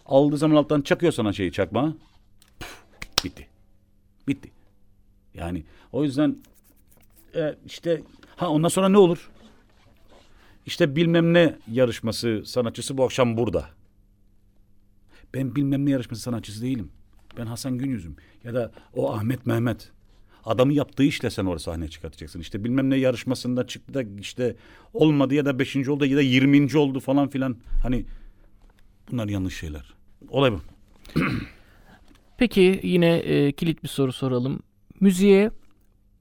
Aldığı 0.09 0.37
zaman 0.37 0.57
alttan 0.57 0.81
çakıyor 0.81 1.13
sana 1.13 1.33
şeyi 1.33 1.53
çakma. 1.53 1.95
bitti. 3.25 3.47
Bitti. 4.29 4.51
Yani 5.35 5.65
o 5.93 6.05
yüzden 6.05 6.37
e, 7.35 7.55
işte 7.67 8.03
ha 8.37 8.49
ondan 8.49 8.69
sonra 8.69 8.89
ne 8.89 8.99
olur? 8.99 9.31
İşte 10.67 10.97
bilmem 10.97 11.35
ne 11.35 11.57
yarışması 11.73 12.43
sanatçısı 12.47 12.99
bu 12.99 13.05
akşam 13.05 13.37
burada. 13.37 13.69
Ben 15.35 15.57
bilmem 15.57 15.87
ne 15.87 15.91
yarışması 15.91 16.23
sanatçısı 16.23 16.63
değilim. 16.63 16.91
Ben 17.39 17.47
Hasan 17.47 17.79
Günyüz'üm. 17.79 18.17
Ya 18.45 18.55
da 18.55 18.73
o 18.95 19.13
Ahmet 19.13 19.47
Mehmet. 19.47 19.91
Adamı 20.45 20.73
yaptığı 20.73 21.03
işle 21.03 21.31
sen 21.31 21.45
orada 21.45 21.59
sahneye 21.59 21.89
çıkartacaksın. 21.89 22.41
İşte 22.41 22.65
bilmem 22.65 22.91
ne 22.91 22.97
yarışmasında 22.97 23.67
çıktı 23.67 23.95
da 23.95 24.03
işte 24.21 24.57
olmadı 24.95 25.35
ya 25.35 25.45
da 25.45 25.59
beşinci 25.59 25.91
oldu 25.91 26.07
ya 26.07 26.17
da 26.17 26.23
yirminci 26.23 26.79
oldu 26.79 27.01
falan 27.01 27.29
filan. 27.29 27.57
Hani 27.83 28.05
bunlar 29.11 29.29
yanlış 29.29 29.59
şeyler. 29.59 29.98
Olay 30.29 30.53
bu. 30.53 30.61
Peki 32.39 32.81
yine 32.83 33.17
e, 33.17 33.53
kilit 33.53 33.83
bir 33.83 33.89
soru 33.89 34.13
soralım. 34.13 34.61
Müziğe 35.01 35.51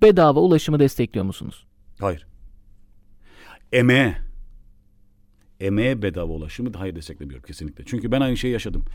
bedava 0.01 0.39
ulaşımı 0.39 0.79
destekliyor 0.79 1.25
musunuz? 1.25 1.65
Hayır. 1.99 2.27
Emeğe 3.71 4.17
emeğe 5.59 6.01
bedava 6.01 6.33
ulaşımı 6.33 6.73
hayır 6.73 6.95
desteklemiyorum 6.95 7.45
kesinlikle. 7.45 7.83
Çünkü 7.85 8.11
ben 8.11 8.21
aynı 8.21 8.37
şeyi 8.37 8.51
yaşadım. 8.53 8.85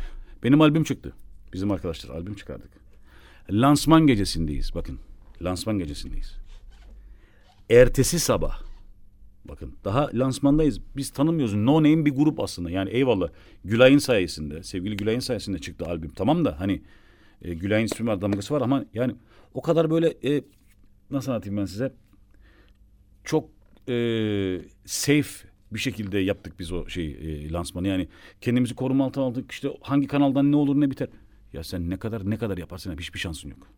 Benim 0.43 0.61
albüm 0.61 0.85
çıktı. 0.85 1.13
Bizim 1.53 1.71
arkadaşlar 1.71 2.15
albüm 2.15 2.35
çıkardık. 2.35 2.71
Lansman 3.51 4.07
gecesindeyiz 4.07 4.75
bakın. 4.75 4.99
Lansman 5.43 5.79
gecesindeyiz. 5.79 6.37
Ertesi 7.71 8.21
sabah 8.21 8.72
bakın 9.45 9.75
daha 9.85 10.11
lansmandayız. 10.15 10.81
Biz 10.97 11.11
tanımıyoruz. 11.11 11.55
No 11.55 11.77
name 11.77 12.05
bir 12.05 12.11
grup 12.11 12.41
aslında. 12.41 12.71
Yani 12.71 12.91
eyvallah 12.91 13.29
Gülay'ın 13.65 13.99
sayesinde, 13.99 14.63
sevgili 14.63 14.97
Gülay'ın 14.97 15.21
sayesinde 15.21 15.59
çıktı 15.59 15.85
albüm. 15.87 16.11
Tamam 16.11 16.45
da 16.45 16.61
hani 16.61 16.83
e, 17.43 17.55
Gülay'ın 17.55 17.85
ismi 17.85 18.07
var, 18.07 18.21
damgası 18.21 18.55
var 18.55 18.61
ama 18.61 18.85
yani 18.95 19.15
o 19.55 19.63
kadar 19.63 19.91
böyle 19.91 20.15
e, 20.25 20.43
nasıl 21.11 21.33
anlatayım 21.33 21.57
ben 21.57 21.65
size? 21.65 21.93
Çok 23.25 23.51
e, 23.89 23.95
safe 24.85 25.49
bir 25.73 25.79
şekilde 25.79 26.19
yaptık 26.19 26.59
biz 26.59 26.73
o 26.73 26.89
şey 26.89 27.07
e, 27.07 27.51
lansmanı. 27.51 27.89
Yani 27.89 28.09
kendimizi 28.41 28.75
koruma 28.75 29.05
altına 29.05 29.25
aldık. 29.25 29.53
İşte 29.53 29.69
hangi 29.81 30.07
kanaldan 30.07 30.53
ne 30.53 30.57
olur 30.57 30.81
ne 30.81 30.91
biter. 30.91 31.09
Ya 31.53 31.65
sen 31.65 31.91
ne 31.91 31.97
kadar 31.97 32.31
ne 32.31 32.39
kadar 32.39 32.59
yaparsın 32.59 32.97
hiçbir 32.99 33.19
şansın 33.19 33.49
yok. 33.49 33.69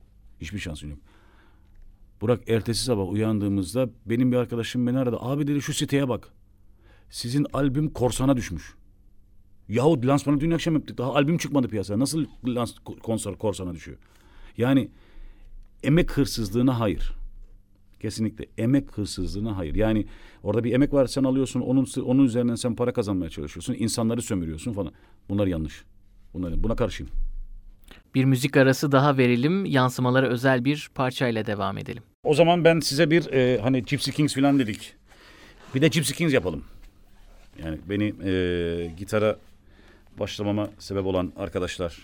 Hiçbir 0.40 0.58
şansın 0.58 0.88
yok. 0.90 0.98
Burak 2.20 2.48
ertesi 2.48 2.84
sabah 2.84 3.08
uyandığımızda 3.08 3.88
benim 4.06 4.32
bir 4.32 4.36
arkadaşım 4.36 4.86
beni 4.86 4.98
aradı. 4.98 5.16
Abi 5.20 5.46
dedi 5.46 5.62
şu 5.62 5.74
siteye 5.74 6.08
bak. 6.08 6.28
Sizin 7.10 7.46
albüm 7.52 7.90
korsana 7.90 8.36
düşmüş. 8.36 8.74
Yahu 9.68 10.06
lansmanı 10.06 10.40
dün 10.40 10.50
akşam 10.50 10.74
yaptık. 10.74 10.98
Daha 10.98 11.14
albüm 11.14 11.38
çıkmadı 11.38 11.68
piyasaya. 11.68 11.98
Nasıl 11.98 12.26
lans 12.46 12.74
konser 13.02 13.34
korsana 13.38 13.74
düşüyor? 13.74 13.98
Yani 14.56 14.90
emek 15.82 16.16
hırsızlığına 16.16 16.80
hayır. 16.80 17.12
Kesinlikle 18.00 18.46
emek 18.58 18.98
hırsızlığına 18.98 19.56
hayır. 19.56 19.74
Yani 19.74 20.06
orada 20.42 20.64
bir 20.64 20.72
emek 20.72 20.92
var 20.92 21.06
sen 21.06 21.24
alıyorsun 21.24 21.60
onun 21.60 21.86
onun 22.04 22.24
üzerinden 22.24 22.54
sen 22.54 22.76
para 22.76 22.92
kazanmaya 22.92 23.30
çalışıyorsun. 23.30 23.74
insanları 23.78 24.22
sömürüyorsun 24.22 24.72
falan. 24.72 24.92
Bunlar 25.28 25.46
yanlış. 25.46 25.84
Bunlar, 26.34 26.62
buna 26.62 26.76
karşıyım. 26.76 27.12
Bir 28.14 28.24
müzik 28.24 28.56
arası 28.56 28.92
daha 28.92 29.16
verelim. 29.18 29.64
Yansımalara 29.64 30.26
özel 30.26 30.64
bir 30.64 30.90
parçayla 30.94 31.46
devam 31.46 31.78
edelim. 31.78 32.02
O 32.24 32.34
zaman 32.34 32.64
ben 32.64 32.80
size 32.80 33.10
bir 33.10 33.32
e, 33.32 33.60
hani 33.60 33.82
Gypsy 33.82 34.10
Kings 34.10 34.34
falan 34.34 34.58
dedik. 34.58 34.94
Bir 35.74 35.82
de 35.82 35.88
Gypsy 35.88 36.12
Kings 36.12 36.34
yapalım. 36.34 36.64
Yani 37.64 37.78
beni 37.88 38.14
e, 38.24 38.90
gitara 38.96 39.36
başlamama 40.18 40.70
sebep 40.78 41.06
olan 41.06 41.32
arkadaşlar. 41.36 41.96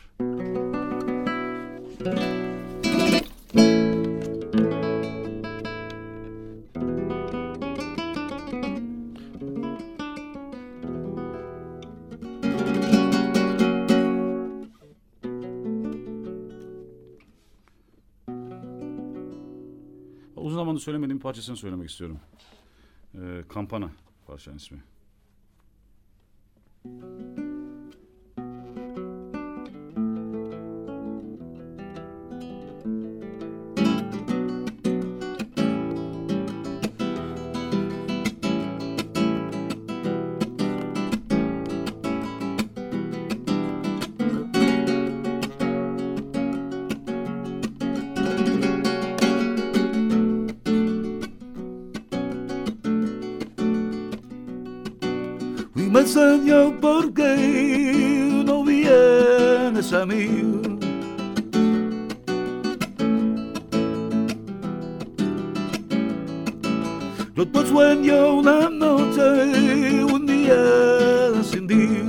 Zamandır 20.80 20.84
söylemediğim 20.84 21.20
parçasını 21.20 21.56
söylemek 21.56 21.90
istiyorum. 21.90 22.20
Ee, 23.14 23.44
Kampana 23.48 23.90
parçanın 24.26 24.56
ismi. 24.56 24.82
me 26.84 27.39
enseñó 56.10 56.80
por 56.80 57.14
qué 57.14 58.42
no 58.44 58.64
vienes 58.64 59.92
a 59.92 60.04
mí. 60.04 60.26
Yo 67.36 67.48
te 67.48 67.66
sueño 67.66 68.34
una 68.34 68.68
noche, 68.68 70.04
un 70.04 70.26
día 70.26 71.42
sin 71.44 71.68
ti, 71.68 72.02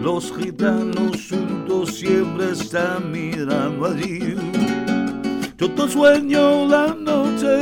Los 0.00 0.32
gitanos 0.34 1.28
juntos 1.28 1.96
siempre 1.96 2.52
están 2.52 3.12
mirando 3.12 3.88
allí. 3.88 4.36
Yo 5.58 5.70
todo 5.72 5.86
sueño 5.86 6.66
la 6.66 6.94
noche 6.94 7.58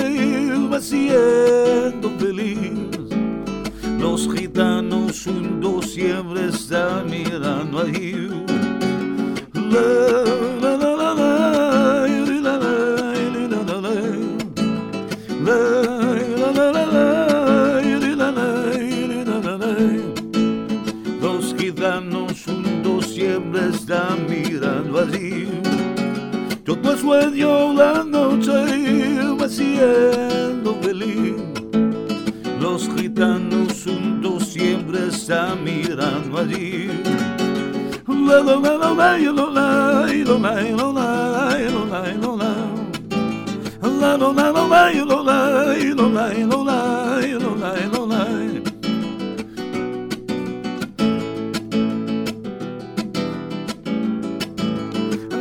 me 0.70 0.81
siento 0.81 2.09
feliz 2.20 2.97
los 4.26 4.35
gitanos 4.35 5.26
un 5.28 5.61
dos 5.61 5.92
siempre 5.92 6.48
está 6.48 7.04
mirando 7.09 7.78
a 7.78 7.85
Dios. 7.85 8.35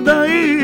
daí 0.08 0.57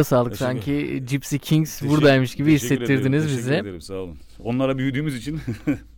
Ağzınıza 0.00 0.16
sağlık. 0.16 0.32
Teşekkür 0.32 0.46
Sanki 0.52 1.04
Gypsy 1.06 1.36
Kings 1.36 1.78
Teşekkür- 1.78 1.96
buradaymış 1.96 2.34
gibi 2.34 2.50
teşekkür 2.52 2.74
ederim, 2.76 2.82
hissettirdiniz 2.88 3.22
teşekkür 3.22 3.38
bize. 3.42 3.56
ederim, 3.56 3.80
sağ 3.80 3.94
olun. 3.94 4.18
Onlara 4.44 4.78
büyüdüğümüz 4.78 5.16
için 5.16 5.40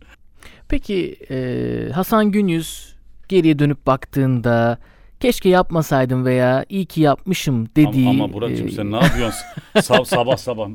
Peki 0.69 1.17
e, 1.29 1.89
Hasan 1.93 2.31
Günyüz 2.31 2.95
geriye 3.29 3.59
dönüp 3.59 3.85
baktığında 3.87 4.77
keşke 5.19 5.49
yapmasaydım 5.49 6.25
veya 6.25 6.65
iyi 6.69 6.85
ki 6.85 7.01
yapmışım 7.01 7.65
dediği... 7.75 8.09
ama, 8.09 8.23
ama 8.23 8.33
Burak'cığım 8.33 8.67
e, 8.67 8.71
sen 8.71 8.91
ne 8.91 8.95
yapıyorsun? 8.95 9.45
Sab- 9.75 10.05
sabah 10.05 10.37
sabah. 10.37 10.69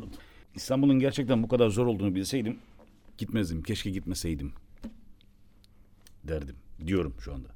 İstanbul'un 0.55 0.99
gerçekten 0.99 1.43
bu 1.43 1.49
kadar 1.49 1.69
zor 1.69 1.87
olduğunu 1.87 2.15
bilseydim 2.15 2.57
gitmezdim. 3.19 3.63
Keşke 3.63 3.91
gitmeseydim 3.91 4.53
derdim. 6.25 6.57
Diyorum 6.87 7.15
şu 7.21 7.35
anda. 7.35 7.49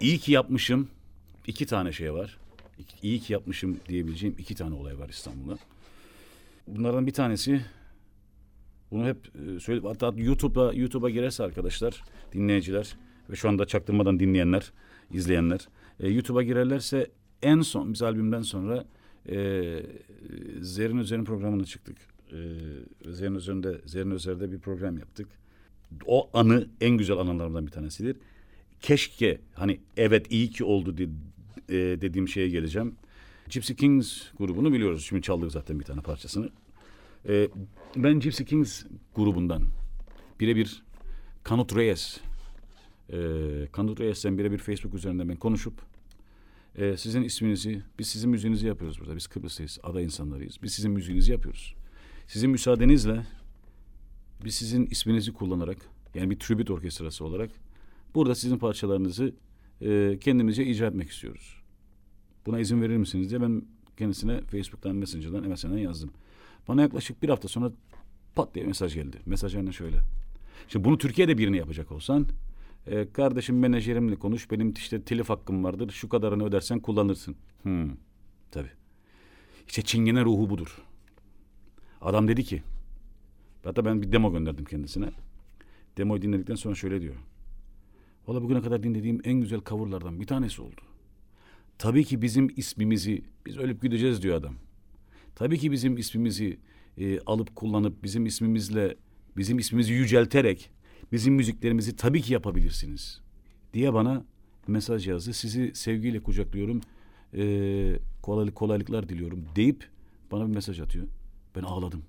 İyi 0.00 0.18
ki 0.18 0.32
yapmışım. 0.32 0.88
İki 1.46 1.66
tane 1.66 1.92
şey 1.92 2.14
var. 2.14 2.38
İyi 3.02 3.20
ki 3.20 3.32
yapmışım 3.32 3.80
diyebileceğim 3.88 4.36
iki 4.38 4.54
tane 4.54 4.74
olay 4.74 4.98
var 4.98 5.08
İstanbul'da. 5.08 5.58
Bunlardan 6.66 7.06
bir 7.06 7.12
tanesi 7.12 7.60
bunu 8.90 9.06
hep 9.06 9.16
e, 9.16 9.60
söyle 9.60 9.80
hatta 9.82 10.12
YouTube'a 10.16 10.72
YouTube'a 10.72 11.10
girerse 11.10 11.44
arkadaşlar, 11.44 12.02
dinleyiciler 12.32 12.96
ve 13.30 13.36
şu 13.36 13.48
anda 13.48 13.66
çaktırmadan 13.66 14.20
dinleyenler, 14.20 14.72
izleyenler 15.12 15.68
e, 16.00 16.08
YouTube'a 16.08 16.42
girerlerse 16.42 17.10
en 17.42 17.60
son 17.60 17.92
biz 17.92 18.02
albümden 18.02 18.42
sonra 18.42 18.84
e, 19.28 19.36
Zerrin 20.60 20.98
Özer'in 20.98 21.24
programına 21.24 21.64
çıktık. 21.64 21.96
E, 22.32 22.38
Zerrin 23.12 23.34
Özer'de 23.34 23.80
Zerrin 23.86 24.10
Özer'de 24.10 24.52
bir 24.52 24.58
program 24.58 24.98
yaptık. 24.98 25.28
O 26.06 26.30
anı 26.32 26.68
en 26.80 26.90
güzel 26.90 27.16
anılarımdan 27.18 27.66
bir 27.66 27.72
tanesidir. 27.72 28.16
Keşke 28.80 29.40
hani 29.54 29.80
evet 29.96 30.32
iyi 30.32 30.50
ki 30.50 30.64
oldu 30.64 30.96
e, 31.68 31.74
dediğim 31.74 32.28
şeye 32.28 32.48
geleceğim. 32.48 32.94
Gypsy 33.50 33.72
Kings 33.72 34.22
grubunu 34.38 34.72
biliyoruz. 34.72 35.06
Şimdi 35.08 35.22
çaldık 35.22 35.52
zaten 35.52 35.80
bir 35.80 35.84
tane 35.84 36.00
parçasını. 36.00 36.50
E, 37.28 37.48
ben 37.96 38.20
Gypsy 38.20 38.44
Kings 38.44 38.84
grubundan 39.14 39.62
birebir 40.40 40.82
Kanut 41.44 41.76
Reyes 41.76 42.20
e, 43.12 43.18
Kanut 43.72 44.00
Reyes'ten 44.00 44.38
birebir 44.38 44.58
Facebook 44.58 44.94
üzerinden 44.94 45.28
ben 45.28 45.36
konuşup 45.36 45.74
e, 46.76 46.96
sizin 46.96 47.22
isminizi, 47.22 47.82
biz 47.98 48.08
sizin 48.08 48.30
müziğinizi 48.30 48.66
yapıyoruz 48.66 49.00
burada. 49.00 49.16
Biz 49.16 49.26
Kıbrıslıyız, 49.26 49.78
ada 49.82 50.00
insanlarıyız. 50.00 50.56
Biz 50.62 50.72
sizin 50.72 50.90
müziğinizi 50.90 51.32
yapıyoruz. 51.32 51.74
Sizin 52.26 52.50
müsaadenizle 52.50 53.26
biz 54.44 54.54
sizin 54.54 54.86
isminizi 54.86 55.32
kullanarak 55.32 55.78
yani 56.14 56.30
bir 56.30 56.38
tribute 56.38 56.72
orkestrası 56.72 57.24
olarak 57.24 57.50
burada 58.14 58.34
sizin 58.34 58.58
parçalarınızı 58.58 59.34
e, 59.80 60.18
kendimizce 60.20 60.66
icra 60.66 60.86
etmek 60.86 61.10
istiyoruz. 61.10 61.57
Buna 62.48 62.60
izin 62.60 62.82
verir 62.82 62.96
misiniz 62.96 63.30
diye 63.30 63.40
ben 63.40 63.62
kendisine 63.96 64.40
Facebook'tan, 64.40 64.96
Messenger'dan, 64.96 65.48
MSN'den 65.48 65.78
yazdım. 65.78 66.10
Bana 66.68 66.82
yaklaşık 66.82 67.22
bir 67.22 67.28
hafta 67.28 67.48
sonra 67.48 67.72
pat 68.34 68.54
diye 68.54 68.64
mesaj 68.64 68.94
geldi. 68.94 69.16
Mesaj 69.26 69.54
aynen 69.54 69.70
şöyle. 69.70 69.96
Şimdi 70.68 70.84
bunu 70.84 70.98
Türkiye'de 70.98 71.38
birini 71.38 71.56
yapacak 71.56 71.92
olsan 71.92 72.26
e, 72.86 73.12
kardeşim 73.12 73.58
menajerimle 73.58 74.16
konuş 74.16 74.50
benim 74.50 74.72
işte 74.72 75.02
telif 75.02 75.28
hakkım 75.28 75.64
vardır 75.64 75.90
şu 75.90 76.08
kadarını 76.08 76.44
ödersen 76.44 76.80
kullanırsın. 76.80 77.36
Hmm, 77.62 77.90
tabii. 78.50 78.70
İşte 79.68 79.82
çingene 79.82 80.24
ruhu 80.24 80.50
budur. 80.50 80.82
Adam 82.00 82.28
dedi 82.28 82.44
ki 82.44 82.62
hatta 83.64 83.84
ben 83.84 84.02
bir 84.02 84.12
demo 84.12 84.32
gönderdim 84.32 84.64
kendisine. 84.64 85.10
Demoyu 85.96 86.22
dinledikten 86.22 86.54
sonra 86.54 86.74
şöyle 86.74 87.00
diyor. 87.00 87.16
Valla 88.26 88.42
bugüne 88.42 88.62
kadar 88.62 88.82
dinlediğim 88.82 89.20
en 89.24 89.40
güzel 89.40 89.60
coverlardan 89.66 90.20
bir 90.20 90.26
tanesi 90.26 90.62
oldu. 90.62 90.87
Tabii 91.78 92.04
ki 92.04 92.22
bizim 92.22 92.48
ismimizi 92.56 93.22
biz 93.46 93.56
ölüp 93.58 93.82
gideceğiz 93.82 94.22
diyor 94.22 94.36
adam. 94.36 94.54
Tabii 95.34 95.58
ki 95.58 95.72
bizim 95.72 95.96
ismimizi 95.96 96.58
e, 96.98 97.20
alıp 97.20 97.56
kullanıp 97.56 98.02
bizim 98.02 98.26
ismimizle 98.26 98.96
bizim 99.36 99.58
ismimizi 99.58 99.92
yücelterek 99.92 100.70
bizim 101.12 101.34
müziklerimizi 101.34 101.96
tabii 101.96 102.22
ki 102.22 102.32
yapabilirsiniz 102.32 103.20
diye 103.74 103.94
bana 103.94 104.24
mesaj 104.66 105.08
yazdı. 105.08 105.32
Sizi 105.32 105.70
sevgiyle 105.74 106.22
kucaklıyorum. 106.22 106.80
E, 107.34 107.96
kolaylık 108.22 108.54
kolaylıklar 108.54 109.08
diliyorum 109.08 109.44
deyip 109.56 109.88
bana 110.32 110.48
bir 110.48 110.54
mesaj 110.54 110.80
atıyor. 110.80 111.06
Ben 111.56 111.62
ağladım. 111.62 112.02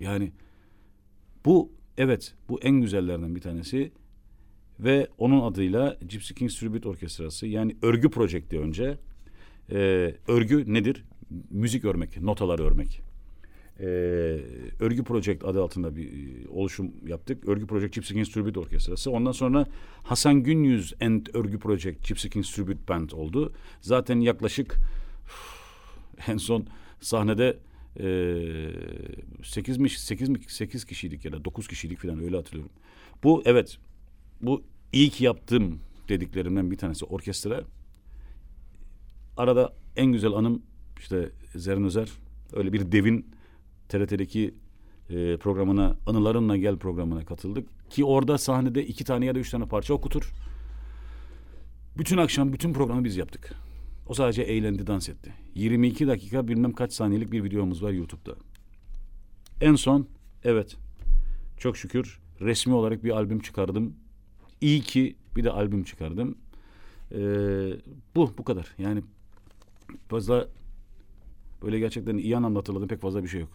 Yani 0.00 0.32
bu 1.44 1.72
evet 1.98 2.34
bu 2.48 2.60
en 2.60 2.80
güzellerden 2.80 3.34
bir 3.34 3.40
tanesi 3.40 3.92
ve 4.80 5.08
onun 5.18 5.40
adıyla 5.40 5.96
Gypsy 6.08 6.34
Kings 6.34 6.58
Tribute 6.58 6.88
Orkestrası 6.88 7.46
yani 7.46 7.76
örgü 7.82 8.10
projekti 8.10 8.58
önce. 8.58 8.98
Ee, 9.70 10.14
örgü 10.28 10.74
nedir? 10.74 11.04
Müzik 11.50 11.84
örmek, 11.84 12.22
notalar 12.22 12.58
örmek. 12.58 13.02
Ee, 13.80 13.86
örgü 14.80 15.04
Project 15.04 15.44
adı 15.44 15.62
altında 15.62 15.96
bir 15.96 16.06
e, 16.06 16.48
oluşum 16.48 16.92
yaptık. 17.06 17.48
Örgü 17.48 17.66
Project 17.66 17.94
Gypsy 17.94 18.14
Kings 18.14 18.28
Tribute 18.28 18.60
Orkestrası. 18.60 19.10
Ondan 19.10 19.32
sonra 19.32 19.66
Hasan 20.02 20.42
Günyüz 20.42 20.94
and 21.00 21.26
Örgü 21.34 21.58
Project 21.58 22.08
Gypsy 22.08 22.28
Kings 22.28 22.54
Tribute 22.54 22.88
Band 22.88 23.10
oldu. 23.10 23.52
Zaten 23.80 24.20
yaklaşık 24.20 24.76
en 26.28 26.36
son 26.36 26.66
sahnede 27.00 27.58
e, 28.00 28.06
8 29.42 29.78
mi 29.78 29.90
8 29.90 30.28
mi 30.28 30.38
8 30.48 30.84
kişiydik 30.84 31.24
ya 31.24 31.32
da 31.32 31.44
9 31.44 31.68
kişiydik 31.68 31.98
falan 31.98 32.22
öyle 32.22 32.36
hatırlıyorum. 32.36 32.72
Bu 33.24 33.42
evet 33.44 33.78
bu 34.42 34.62
iyi 34.92 35.10
ki 35.10 35.24
yaptım 35.24 35.78
dediklerimden 36.08 36.70
bir 36.70 36.76
tanesi 36.76 37.04
orkestra. 37.04 37.64
Arada 39.36 39.72
en 39.96 40.12
güzel 40.12 40.32
anım 40.32 40.62
işte 40.98 41.30
Zerrin 41.54 41.84
Özer 41.84 42.08
öyle 42.52 42.72
bir 42.72 42.92
devin 42.92 43.26
TRT'deki 43.88 44.54
e, 45.10 45.36
programına 45.36 45.96
Anılarınla 46.06 46.56
Gel 46.56 46.76
programına 46.76 47.24
katıldık. 47.24 47.90
Ki 47.90 48.04
orada 48.04 48.38
sahnede 48.38 48.86
iki 48.86 49.04
tane 49.04 49.26
ya 49.26 49.34
da 49.34 49.38
üç 49.38 49.50
tane 49.50 49.66
parça 49.66 49.94
okutur. 49.94 50.32
Bütün 51.98 52.16
akşam 52.16 52.52
bütün 52.52 52.72
programı 52.72 53.04
biz 53.04 53.16
yaptık. 53.16 53.54
O 54.08 54.14
sadece 54.14 54.42
eğlendi, 54.42 54.86
dans 54.86 55.08
etti. 55.08 55.32
22 55.54 56.06
dakika 56.06 56.48
bilmem 56.48 56.72
kaç 56.72 56.92
saniyelik 56.92 57.32
bir 57.32 57.44
videomuz 57.44 57.82
var 57.82 57.90
YouTube'da. 57.90 58.34
En 59.60 59.74
son 59.74 60.06
evet 60.44 60.76
çok 61.58 61.76
şükür 61.76 62.20
resmi 62.40 62.74
olarak 62.74 63.04
bir 63.04 63.10
albüm 63.10 63.40
çıkardım. 63.40 63.94
İyi 64.62 64.80
ki 64.80 65.16
bir 65.36 65.44
de 65.44 65.50
albüm 65.50 65.84
çıkardım. 65.84 66.38
Ee, 67.12 67.18
bu 68.16 68.34
bu 68.38 68.44
kadar. 68.44 68.66
Yani 68.78 69.02
fazla 70.08 70.48
böyle 71.62 71.78
gerçekten 71.78 72.16
iyi 72.16 72.36
anlamda 72.36 72.58
hatırladığım 72.58 72.88
pek 72.88 73.00
fazla 73.00 73.22
bir 73.22 73.28
şey 73.28 73.40
yok. 73.40 73.50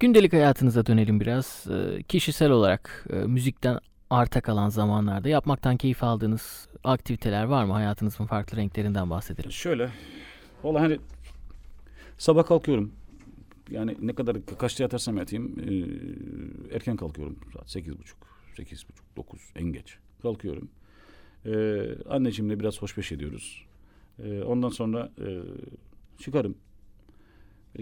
Gündelik 0.00 0.32
hayatınıza 0.32 0.86
dönelim 0.86 1.20
biraz. 1.20 1.66
Ee, 1.70 2.02
kişisel 2.02 2.50
olarak 2.50 3.06
e, 3.10 3.14
müzikten 3.16 3.78
arta 4.10 4.40
kalan 4.40 4.68
zamanlarda 4.68 5.28
yapmaktan 5.28 5.76
keyif 5.76 6.04
aldığınız 6.04 6.68
aktiviteler 6.84 7.44
var 7.44 7.64
mı? 7.64 7.72
Hayatınızın 7.72 8.26
farklı 8.26 8.56
renklerinden 8.56 9.10
bahsedelim. 9.10 9.52
Şöyle. 9.52 9.90
Valla 10.64 10.80
hani 10.80 10.98
sabah 12.18 12.46
kalkıyorum. 12.46 12.92
Yani 13.70 13.96
ne 14.00 14.12
kadar 14.12 14.36
kaçta 14.58 14.82
yatarsam 14.82 15.16
yatayım 15.16 15.54
e, 15.58 16.74
erken 16.74 16.96
kalkıyorum. 16.96 17.36
Saat 17.54 17.70
sekiz 17.70 17.98
buçuk, 17.98 18.18
sekiz 18.58 18.88
buçuk, 18.88 19.16
dokuz 19.16 19.40
en 19.56 19.72
geç 19.72 19.98
kalkıyorum. 20.22 20.68
E, 21.46 21.52
anneciğimle 22.08 22.60
biraz 22.60 22.82
hoşbeş 22.82 23.12
ediyoruz. 23.12 23.66
E, 24.24 24.42
ondan 24.42 24.68
sonra 24.68 25.12
e, 25.20 25.28
çıkarım. 26.18 26.54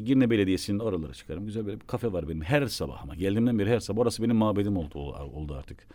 Girne 0.04 0.30
Belediyesi'nin 0.30 0.78
oralara 0.78 1.12
çıkarım. 1.12 1.46
Güzel 1.46 1.66
bir 1.66 1.78
kafe 1.78 2.12
var 2.12 2.28
benim 2.28 2.42
her 2.42 2.66
sabah 2.66 3.02
ama 3.02 3.14
geldiğimden 3.14 3.58
beri 3.58 3.70
her 3.70 3.80
sabah. 3.80 4.00
Orası 4.00 4.22
benim 4.22 4.36
mabedim 4.36 4.76
oldu, 4.76 4.98
oldu 5.34 5.54
artık. 5.54 5.86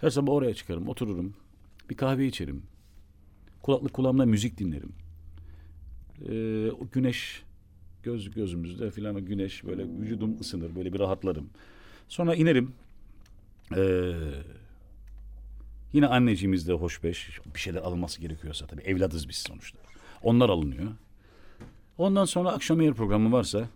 Her 0.00 0.10
sabah 0.10 0.32
oraya 0.32 0.54
çıkarım, 0.54 0.88
otururum. 0.88 1.34
Bir 1.90 1.96
kahve 1.96 2.26
içerim. 2.26 2.62
Kulaklık 3.62 3.92
kulağımda 3.92 4.26
müzik 4.26 4.58
dinlerim. 4.58 4.92
Ee, 6.28 6.70
güneş 6.92 7.42
göz 8.02 8.30
gözümüzde 8.30 8.90
filan 8.90 9.24
güneş 9.24 9.64
böyle 9.64 9.84
vücudum 9.88 10.40
ısınır 10.40 10.76
böyle 10.76 10.92
bir 10.92 10.98
rahatlarım. 11.00 11.50
Sonra 12.08 12.34
inerim. 12.34 12.72
Ee, 13.76 14.14
yine 15.92 16.06
anneciğimiz 16.06 16.68
de 16.68 16.72
hoşbeş. 16.72 17.40
Bir 17.54 17.60
şeyler 17.60 17.80
alınması 17.80 18.20
gerekiyorsa 18.20 18.66
tabii 18.66 18.82
evladız 18.82 19.28
biz 19.28 19.36
sonuçta. 19.36 19.78
Onlar 20.22 20.48
alınıyor. 20.48 20.92
Ondan 21.98 22.24
sonra 22.24 22.52
akşam 22.52 22.80
eğer 22.80 22.94
programı 22.94 23.32
varsa 23.32 23.68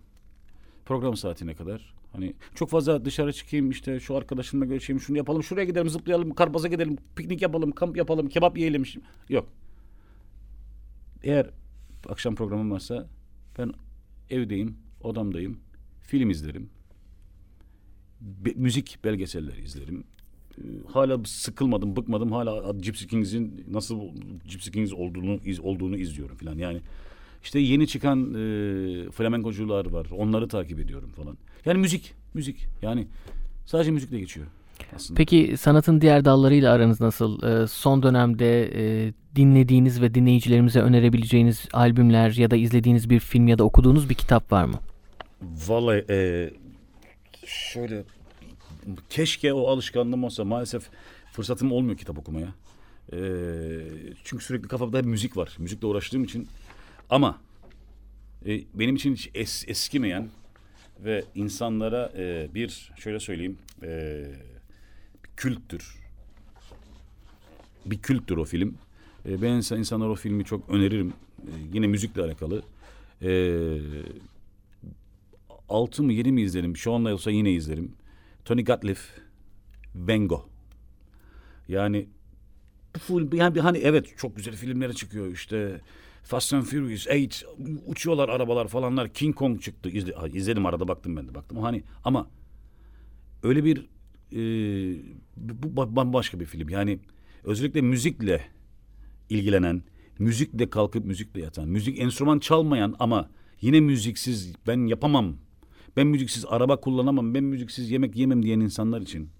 program 0.84 1.16
saatine 1.16 1.54
kadar 1.54 1.94
hani 2.12 2.34
çok 2.54 2.70
fazla 2.70 3.04
dışarı 3.04 3.32
çıkayım 3.32 3.70
işte 3.70 4.00
şu 4.00 4.16
arkadaşımla 4.16 4.64
görüşeyim 4.64 5.00
şunu 5.00 5.16
yapalım 5.16 5.42
şuraya 5.42 5.64
gidelim 5.64 5.88
zıplayalım 5.88 6.34
karpaza 6.34 6.68
gidelim 6.68 6.96
piknik 7.16 7.42
yapalım 7.42 7.72
kamp 7.72 7.96
yapalım 7.96 8.28
kebap 8.28 8.58
yiyelim 8.58 8.84
yok. 9.28 9.48
Eğer 11.22 11.50
akşam 12.08 12.34
programım 12.34 12.70
varsa 12.70 13.08
ben 13.58 13.72
evdeyim 14.30 14.76
odamdayım 15.00 15.60
film 16.02 16.30
izlerim 16.30 16.70
be, 18.20 18.52
müzik 18.56 18.98
belgeseller 19.04 19.56
izlerim 19.56 20.04
ee, 20.58 20.62
hala 20.92 21.18
sıkılmadım 21.24 21.96
bıkmadım 21.96 22.32
hala 22.32 22.72
Gypsy 22.72 23.06
Kings'in 23.06 23.64
nasıl 23.70 24.00
Gypsy 24.48 24.70
Kings 24.70 24.92
olduğunu 24.92 25.38
iz, 25.44 25.60
olduğunu 25.60 25.96
izliyorum 25.96 26.36
falan 26.36 26.58
yani 26.58 26.80
işte 27.42 27.58
yeni 27.58 27.86
çıkan 27.86 28.34
e, 28.34 29.10
flamenkocular 29.10 29.86
var. 29.86 30.06
Onları 30.16 30.48
takip 30.48 30.80
ediyorum 30.80 31.10
falan. 31.16 31.36
Yani 31.64 31.78
müzik, 31.78 32.14
müzik. 32.34 32.66
Yani 32.82 33.06
sadece 33.66 33.90
müzikle 33.90 34.20
geçiyor 34.20 34.46
aslında. 34.94 35.18
Peki 35.18 35.54
sanatın 35.58 36.00
diğer 36.00 36.24
dallarıyla 36.24 36.72
aranız 36.72 37.00
nasıl? 37.00 37.42
E, 37.42 37.66
son 37.66 38.02
dönemde 38.02 38.70
e, 38.74 39.12
dinlediğiniz 39.36 40.02
ve 40.02 40.14
dinleyicilerimize 40.14 40.80
önerebileceğiniz 40.80 41.68
albümler 41.72 42.30
ya 42.30 42.50
da 42.50 42.56
izlediğiniz 42.56 43.10
bir 43.10 43.20
film 43.20 43.48
ya 43.48 43.58
da 43.58 43.64
okuduğunuz 43.64 44.10
bir 44.10 44.14
kitap 44.14 44.52
var 44.52 44.64
mı? 44.64 44.76
Vallahi 45.42 46.04
e, 46.10 46.50
şöyle 47.46 48.04
keşke 49.10 49.52
o 49.52 49.66
alışkanlığım 49.66 50.24
olsa 50.24 50.44
maalesef 50.44 50.88
fırsatım 51.32 51.72
olmuyor 51.72 51.98
kitap 51.98 52.18
okumaya. 52.18 52.54
E, 53.12 53.18
çünkü 54.24 54.44
sürekli 54.44 54.68
kafamda 54.68 55.02
müzik 55.02 55.36
var. 55.36 55.56
Müzikle 55.58 55.86
uğraştığım 55.86 56.24
için 56.24 56.48
ama 57.10 57.40
e, 58.46 58.60
benim 58.74 58.96
için 58.96 59.14
hiç 59.14 59.30
es, 59.34 59.64
eskimeyen 59.68 60.28
ve 61.04 61.24
insanlara 61.34 62.12
e, 62.16 62.48
bir 62.54 62.92
şöyle 62.96 63.20
söyleyeyim 63.20 63.58
e, 63.82 64.24
külttür. 65.36 65.96
Bir 67.86 67.98
külttür 67.98 68.36
o 68.36 68.44
film. 68.44 68.78
E, 69.28 69.42
ben 69.42 69.48
insanlara 69.48 70.10
o 70.10 70.14
filmi 70.14 70.44
çok 70.44 70.70
öneririm. 70.70 71.12
E, 71.38 71.50
yine 71.72 71.86
müzikle 71.86 72.22
alakalı. 72.22 72.62
E, 73.22 73.30
altı 75.68 76.02
mı 76.02 76.12
yedi 76.12 76.32
mi 76.32 76.42
izlerim? 76.42 76.76
Şu 76.76 76.92
anda 76.92 77.14
olsa 77.14 77.30
yine 77.30 77.52
izlerim. 77.52 77.92
Tony 78.44 78.64
Gatliff, 78.64 79.10
Van 79.94 80.28
Gogh. 80.28 80.44
Yani 81.68 82.08
full 82.98 83.32
yani 83.32 83.60
hani 83.60 83.78
evet 83.78 84.18
çok 84.18 84.36
güzel 84.36 84.56
filmlere 84.56 84.92
çıkıyor 84.92 85.32
işte 85.32 85.80
Fast 86.22 86.54
and 86.54 86.62
Furious 86.62 87.02
8 87.02 87.44
uçuyorlar 87.86 88.28
arabalar 88.28 88.68
falanlar 88.68 89.12
King 89.12 89.34
Kong 89.34 89.62
çıktı 89.62 89.88
İzle, 89.88 90.14
izledim 90.32 90.66
arada 90.66 90.88
baktım 90.88 91.16
ben 91.16 91.28
de 91.28 91.34
baktım 91.34 91.58
hani 91.58 91.82
ama 92.04 92.30
öyle 93.42 93.64
bir 93.64 93.86
e, 94.32 94.38
bu 95.36 95.96
bambaşka 95.96 96.40
bir 96.40 96.46
film 96.46 96.68
yani 96.68 96.98
özellikle 97.44 97.80
müzikle 97.80 98.46
ilgilenen 99.30 99.82
müzikle 100.18 100.70
kalkıp 100.70 101.04
müzikle 101.04 101.40
yatan 101.40 101.68
müzik 101.68 102.00
enstrüman 102.00 102.38
çalmayan 102.38 102.96
ama 102.98 103.30
yine 103.60 103.80
müziksiz 103.80 104.52
ben 104.66 104.86
yapamam 104.86 105.36
ben 105.96 106.06
müziksiz 106.06 106.44
araba 106.48 106.80
kullanamam 106.80 107.34
ben 107.34 107.44
müziksiz 107.44 107.90
yemek 107.90 108.16
yemem 108.16 108.42
diyen 108.42 108.60
insanlar 108.60 109.00
için 109.00 109.30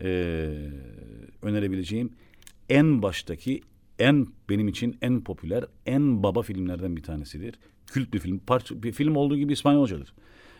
e, 0.00 0.08
önerebileceğim 1.42 2.10
en 2.68 3.02
baştaki 3.02 3.60
en 3.98 4.26
benim 4.48 4.68
için 4.68 4.98
en 5.02 5.24
popüler, 5.24 5.64
en 5.86 6.22
baba 6.22 6.42
filmlerden 6.42 6.96
bir 6.96 7.02
tanesidir. 7.02 7.58
Kült 7.86 8.12
bir 8.14 8.18
film. 8.18 8.38
Parça, 8.38 8.82
bir 8.82 8.92
film 8.92 9.16
olduğu 9.16 9.36
gibi 9.36 9.52
İspanyolcadır. 9.52 10.14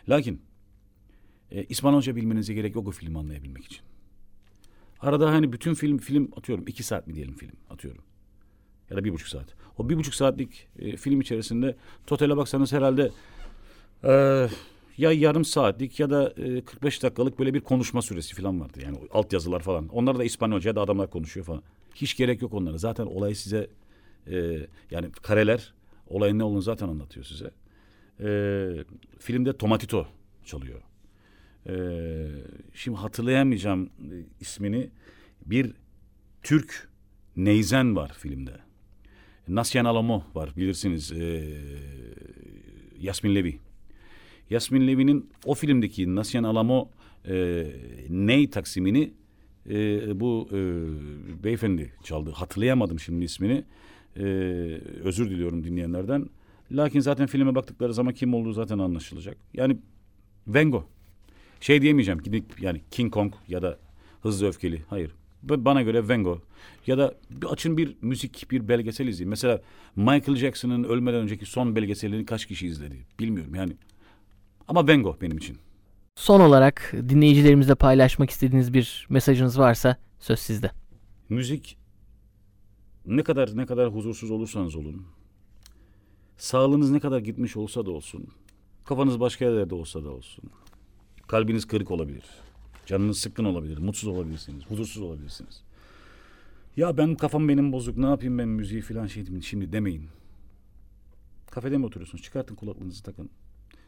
Lakin 0.09 0.41
e, 1.51 1.63
İspanyolca 1.63 2.15
bilmenize 2.15 2.53
gerek 2.53 2.75
yok 2.75 2.87
o 2.87 2.91
filmi 2.91 3.19
anlayabilmek 3.19 3.65
için. 3.65 3.81
Arada 4.99 5.31
hani 5.31 5.53
bütün 5.53 5.73
film 5.73 5.97
film 5.97 6.29
atıyorum 6.35 6.67
iki 6.67 6.83
saat 6.83 7.07
mi 7.07 7.15
diyelim 7.15 7.35
film 7.35 7.55
atıyorum. 7.69 8.03
Ya 8.89 8.97
da 8.97 9.03
bir 9.03 9.13
buçuk 9.13 9.27
saat. 9.27 9.55
O 9.77 9.89
bir 9.89 9.97
buçuk 9.97 10.15
saatlik 10.15 10.67
e, 10.79 10.97
film 10.97 11.21
içerisinde 11.21 11.75
totale 12.07 12.37
baksanız 12.37 12.73
herhalde 12.73 13.11
e, 14.03 14.47
ya 14.97 15.11
yarım 15.11 15.45
saatlik 15.45 15.99
ya 15.99 16.09
da 16.09 16.33
e, 16.37 16.61
45 16.61 17.03
dakikalık 17.03 17.39
böyle 17.39 17.53
bir 17.53 17.61
konuşma 17.61 18.01
süresi 18.01 18.35
falan 18.35 18.61
vardı. 18.61 18.79
Yani 18.83 18.97
alt 19.11 19.33
yazılar 19.33 19.59
falan. 19.59 19.87
Onlar 19.87 20.19
da 20.19 20.23
İspanyolca 20.23 20.75
da 20.75 20.81
adamlar 20.81 21.09
konuşuyor 21.09 21.45
falan. 21.45 21.63
Hiç 21.95 22.17
gerek 22.17 22.41
yok 22.41 22.53
onlara. 22.53 22.77
Zaten 22.77 23.05
olay 23.05 23.35
size 23.35 23.69
e, 24.31 24.67
yani 24.91 25.11
kareler 25.11 25.73
olayın 26.07 26.39
ne 26.39 26.43
olduğunu 26.43 26.61
zaten 26.61 26.87
anlatıyor 26.87 27.25
size. 27.25 27.51
E, 28.19 28.29
filmde 29.19 29.57
Tomatito 29.57 30.07
çalıyor. 30.45 30.81
E, 31.69 31.75
şimdi 32.73 32.97
hatırlayamayacağım 32.97 33.89
ismini. 34.39 34.89
Bir 35.45 35.73
Türk 36.43 36.89
Neyzen 37.35 37.95
var 37.95 38.11
filmde. 38.17 38.59
Nasyan 39.47 39.85
Alamo 39.85 40.23
var 40.35 40.53
bilirsiniz. 40.57 41.11
E, 41.11 41.53
Yasmin 42.99 43.35
Levi. 43.35 43.66
Yasmin 44.49 44.87
Levi'nin 44.87 45.29
o 45.45 45.53
filmdeki 45.53 46.15
Nasyan 46.15 46.43
Alamo 46.43 46.89
e, 47.29 47.65
Ney 48.09 48.49
taksimini 48.49 49.13
e, 49.69 50.19
bu 50.19 50.49
e, 50.51 50.57
beyefendi 51.43 51.93
çaldı. 52.03 52.31
Hatırlayamadım 52.31 52.99
şimdi 52.99 53.25
ismini. 53.25 53.63
E, 54.15 54.23
özür 55.03 55.29
diliyorum 55.29 55.63
dinleyenlerden. 55.63 56.29
Lakin 56.71 56.99
zaten 56.99 57.27
filme 57.27 57.55
baktıkları 57.55 57.93
zaman 57.93 58.13
kim 58.13 58.33
olduğu 58.33 58.53
zaten 58.53 58.79
anlaşılacak. 58.79 59.37
Yani 59.53 59.77
Vengo. 60.47 60.85
Şey 61.61 61.81
diyemeyeceğim 61.81 62.21
gidip 62.21 62.61
yani 62.61 62.81
King 62.91 63.13
Kong 63.13 63.33
ya 63.47 63.61
da 63.61 63.79
Hızlı 64.21 64.47
Öfkeli. 64.47 64.81
Hayır. 64.89 65.11
Bana 65.43 65.81
göre 65.81 66.09
Vengo. 66.09 66.41
Ya 66.87 66.97
da 66.97 67.15
bir 67.29 67.47
açın 67.47 67.77
bir 67.77 67.95
müzik, 68.01 68.51
bir 68.51 68.67
belgesel 68.67 69.07
izleyin. 69.07 69.29
Mesela 69.29 69.61
Michael 69.95 70.35
Jackson'ın 70.35 70.83
ölmeden 70.83 71.19
önceki 71.21 71.45
son 71.45 71.75
belgeselini 71.75 72.25
kaç 72.25 72.45
kişi 72.45 72.67
izledi? 72.67 72.95
Bilmiyorum 73.19 73.55
yani. 73.55 73.73
Ama 74.67 74.87
Vengo 74.87 75.17
benim 75.21 75.37
için. 75.37 75.57
Son 76.15 76.39
olarak 76.39 76.93
dinleyicilerimizle 77.09 77.75
paylaşmak 77.75 78.29
istediğiniz 78.29 78.73
bir 78.73 79.07
mesajınız 79.09 79.59
varsa 79.59 79.97
söz 80.19 80.39
sizde. 80.39 80.71
Müzik 81.29 81.77
ne 83.07 83.23
kadar 83.23 83.57
ne 83.57 83.65
kadar 83.65 83.93
huzursuz 83.93 84.31
olursanız 84.31 84.75
olun. 84.75 85.05
Sağlığınız 86.37 86.91
ne 86.91 86.99
kadar 86.99 87.19
gitmiş 87.19 87.57
olsa 87.57 87.85
da 87.85 87.91
olsun. 87.91 88.27
Kafanız 88.85 89.19
başka 89.19 89.45
yerlerde 89.45 89.75
olsa 89.75 90.03
da 90.03 90.09
olsun. 90.09 90.43
Kalbiniz 91.27 91.67
kırık 91.67 91.91
olabilir. 91.91 92.23
Canınız 92.85 93.19
sıkkın 93.19 93.45
olabilir. 93.45 93.77
Mutsuz 93.77 94.09
olabilirsiniz. 94.09 94.65
Huzursuz 94.65 95.03
olabilirsiniz. 95.03 95.63
Ya 96.77 96.97
ben 96.97 97.15
kafam 97.15 97.49
benim 97.49 97.71
bozuk. 97.71 97.97
Ne 97.97 98.05
yapayım 98.05 98.37
ben 98.37 98.47
müziği 98.47 98.81
falan 98.81 99.07
şey. 99.07 99.25
Şimdi 99.41 99.71
demeyin. 99.71 100.09
Kafede 101.51 101.77
mi 101.77 101.85
oturuyorsunuz? 101.85 102.23
Çıkartın 102.23 102.55
kulaklığınızı 102.55 103.03
takın. 103.03 103.29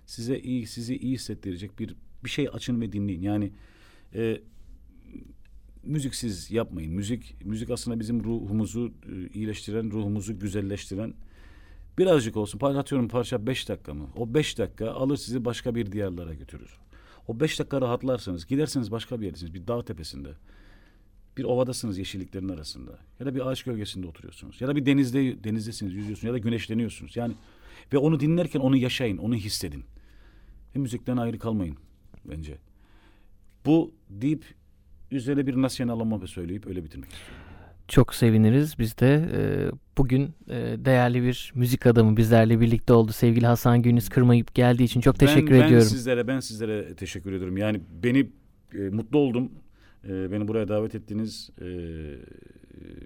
Size 0.09 0.39
iyi, 0.39 0.67
sizi 0.67 0.97
iyi 0.97 1.13
hissettirecek 1.13 1.79
bir 1.79 1.95
bir 2.23 2.29
şey 2.29 2.49
açın 2.53 2.81
ve 2.81 2.91
dinleyin. 2.91 3.21
Yani 3.21 3.51
e, 4.15 4.41
müziksiz 5.83 6.51
yapmayın. 6.51 6.93
Müzik 6.93 7.45
müzik 7.45 7.69
aslında 7.69 7.99
bizim 7.99 8.23
ruhumuzu 8.23 8.93
e, 9.11 9.33
iyileştiren, 9.33 9.91
ruhumuzu 9.91 10.39
güzelleştiren 10.39 11.13
birazcık 11.97 12.37
olsun. 12.37 12.59
Atıyorum 12.59 13.07
parça 13.07 13.47
beş 13.47 13.69
dakika 13.69 13.93
mı? 13.93 14.09
O 14.15 14.33
beş 14.33 14.57
dakika 14.57 14.91
alır 14.91 15.17
sizi 15.17 15.45
başka 15.45 15.75
bir 15.75 15.91
diyarlara 15.91 16.33
götürür. 16.33 16.79
O 17.27 17.39
beş 17.39 17.59
dakika 17.59 17.81
rahatlarsanız 17.81 18.47
giderseniz 18.47 18.91
başka 18.91 19.21
bir 19.21 19.25
yerdesiniz. 19.25 19.53
Bir 19.53 19.67
dağ 19.67 19.85
tepesinde. 19.85 20.29
Bir 21.37 21.43
ovadasınız 21.43 21.97
yeşilliklerin 21.97 22.49
arasında. 22.49 22.99
Ya 23.19 23.25
da 23.25 23.35
bir 23.35 23.49
ağaç 23.49 23.63
gölgesinde 23.63 24.07
oturuyorsunuz. 24.07 24.61
Ya 24.61 24.67
da 24.67 24.75
bir 24.75 24.85
denizde 24.85 25.43
denizdesiniz, 25.43 25.93
yüzüyorsunuz 25.93 26.27
ya 26.27 26.33
da 26.33 26.37
güneşleniyorsunuz. 26.37 27.15
Yani 27.15 27.33
ve 27.93 27.97
onu 27.97 28.19
dinlerken 28.19 28.59
onu 28.59 28.77
yaşayın, 28.77 29.17
onu 29.17 29.35
hissedin. 29.35 29.83
Ve 30.75 30.79
müzikten 30.79 31.17
ayrı 31.17 31.39
kalmayın 31.39 31.75
bence. 32.25 32.57
Bu 33.65 33.91
deyip 34.09 34.45
üzerine 35.11 35.47
bir 35.47 35.61
nasyonalama 35.61 36.27
söyleyip 36.27 36.67
öyle 36.67 36.83
bitirmek 36.83 37.11
istiyorum. 37.11 37.43
Çok 37.87 38.15
seviniriz. 38.15 38.79
Biz 38.79 38.97
de 38.97 39.29
e, 39.33 39.41
bugün 39.97 40.23
e, 40.49 40.55
değerli 40.85 41.23
bir 41.23 41.51
müzik 41.55 41.85
adamı 41.85 42.17
bizlerle 42.17 42.59
birlikte 42.59 42.93
oldu. 42.93 43.11
Sevgili 43.11 43.45
Hasan 43.45 43.81
Güniz 43.81 44.09
kırmayıp 44.09 44.55
geldiği 44.55 44.83
için 44.83 45.01
çok 45.01 45.19
teşekkür 45.19 45.51
ben, 45.51 45.55
ediyorum. 45.55 45.75
Ben 45.75 45.79
sizlere 45.79 46.27
ben 46.27 46.39
sizlere 46.39 46.95
teşekkür 46.95 47.33
ediyorum. 47.33 47.57
Yani 47.57 47.81
beni 48.03 48.29
e, 48.73 48.77
mutlu 48.77 49.19
oldum. 49.19 49.51
E, 50.07 50.31
beni 50.31 50.47
buraya 50.47 50.67
davet 50.67 50.95
ettiniz. 50.95 51.49
E, 51.61 51.67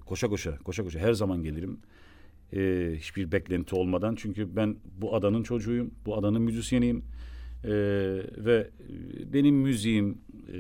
koşa 0.06 0.28
koşa 0.28 0.58
koşa 0.58 0.84
koşa 0.84 1.00
her 1.00 1.14
zaman 1.14 1.44
gelirim. 1.44 1.80
E, 2.54 2.92
hiçbir 2.98 3.32
beklenti 3.32 3.76
olmadan. 3.76 4.16
Çünkü 4.16 4.56
ben 4.56 4.76
bu 5.02 5.16
adanın 5.16 5.44
çocuğuyum. 5.44 5.92
Bu 6.06 6.18
adanın 6.18 6.42
müzisyeniyim. 6.42 7.04
E, 7.64 7.72
ve 8.38 8.70
benim 9.34 9.56
müziğim, 9.56 10.18
e, 10.50 10.54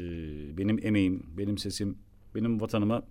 benim 0.57 0.79
emeğim, 0.83 1.23
benim 1.37 1.57
sesim, 1.57 1.97
benim 2.35 2.61
vatanıma 2.61 3.03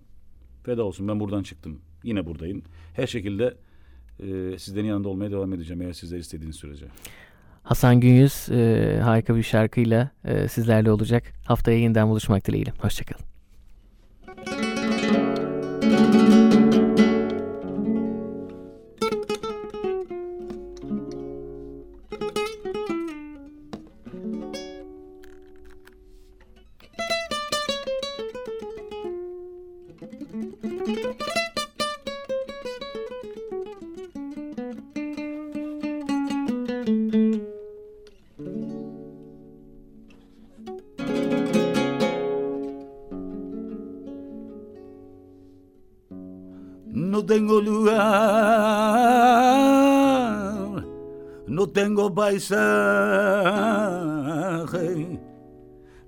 feda 0.63 0.83
olsun. 0.83 1.07
Ben 1.07 1.19
buradan 1.19 1.43
çıktım. 1.43 1.79
Yine 2.03 2.25
buradayım. 2.25 2.61
Her 2.93 3.07
şekilde 3.07 3.57
e, 4.19 4.57
sizlerin 4.57 4.87
yanında 4.87 5.09
olmaya 5.09 5.31
devam 5.31 5.53
edeceğim 5.53 5.81
eğer 5.81 5.93
sizler 5.93 6.17
istediğiniz 6.17 6.55
sürece. 6.55 6.85
Hasan 7.63 7.99
Günyüz 7.99 8.49
e, 8.51 8.99
harika 9.03 9.35
bir 9.35 9.43
şarkıyla 9.43 10.11
e, 10.25 10.47
sizlerle 10.47 10.91
olacak. 10.91 11.23
Haftaya 11.45 11.79
yeniden 11.79 12.09
buluşmak 12.09 12.47
dileğiyle. 12.47 12.73
Hoşçakalın. 12.79 13.32
No 47.13 47.21
tengo 47.23 47.61
lugar, 47.61 47.93
no 51.45 51.69
tengo 51.69 52.11
paisaje, 52.11 52.57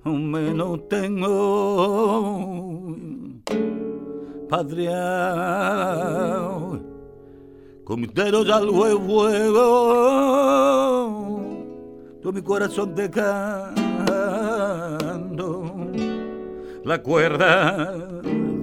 menos 0.03 0.89
tengo 0.89 2.97
patria. 4.49 5.21
Mis 7.95 8.11
dedos 8.15 8.49
al 8.49 8.67
fuego, 8.71 9.29
todo 12.19 12.33
mi 12.33 12.41
corazón 12.41 12.95
te 12.95 13.11
canto, 13.11 13.75
la 16.83 17.03
cuerda 17.03 17.95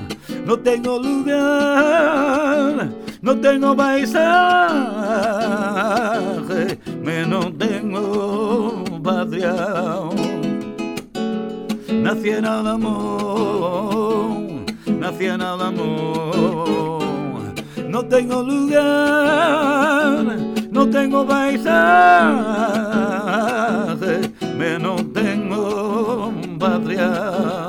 No 0.44 0.58
tengo 0.58 0.98
lugar, 0.98 2.88
no 3.20 3.36
tengo 3.36 3.76
paisaje, 3.76 4.22
menos 7.02 7.56
tengo 7.58 8.84
patria. 9.02 9.54
Nací 11.88 12.28
en 12.30 12.44
el 12.44 12.66
amor, 12.66 14.36
nací 14.86 15.26
en 15.26 15.40
el 15.40 15.60
amor 15.60 16.85
no 17.96 18.04
tengo 18.04 18.42
lugar, 18.42 20.22
no 20.70 20.86
tengo 20.90 21.26
paisaje, 21.26 21.72
menos 24.54 25.02
tengo 25.14 26.30
patria. 26.58 27.66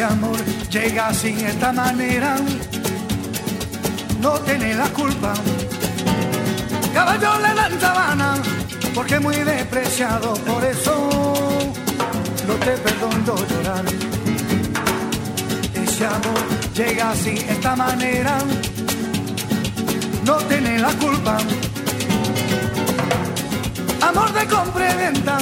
Amor 0.00 0.47
llega 0.70 1.12
sin 1.14 1.38
esta 1.44 1.72
manera, 1.72 2.36
no 4.20 4.32
tiene 4.40 4.74
la 4.74 4.88
culpa. 4.88 5.32
Caballo 6.92 7.38
le 7.38 7.54
dan 7.54 7.80
sabana, 7.80 8.34
porque 8.94 9.18
muy 9.18 9.36
despreciado, 9.36 10.34
por 10.34 10.64
eso 10.64 11.08
no 12.46 12.54
te 12.54 12.72
perdono 12.72 13.34
llorar. 13.48 13.84
Ese 15.74 16.06
amor 16.06 16.42
llega 16.74 17.14
sin 17.14 17.38
esta 17.38 17.76
manera, 17.76 18.38
no 20.24 20.36
tiene 20.48 20.78
la 20.78 20.92
culpa. 20.94 21.38
Amor 24.02 24.32
de 24.32 24.46
compra 24.46 24.92
y 24.92 24.96
venta, 24.96 25.38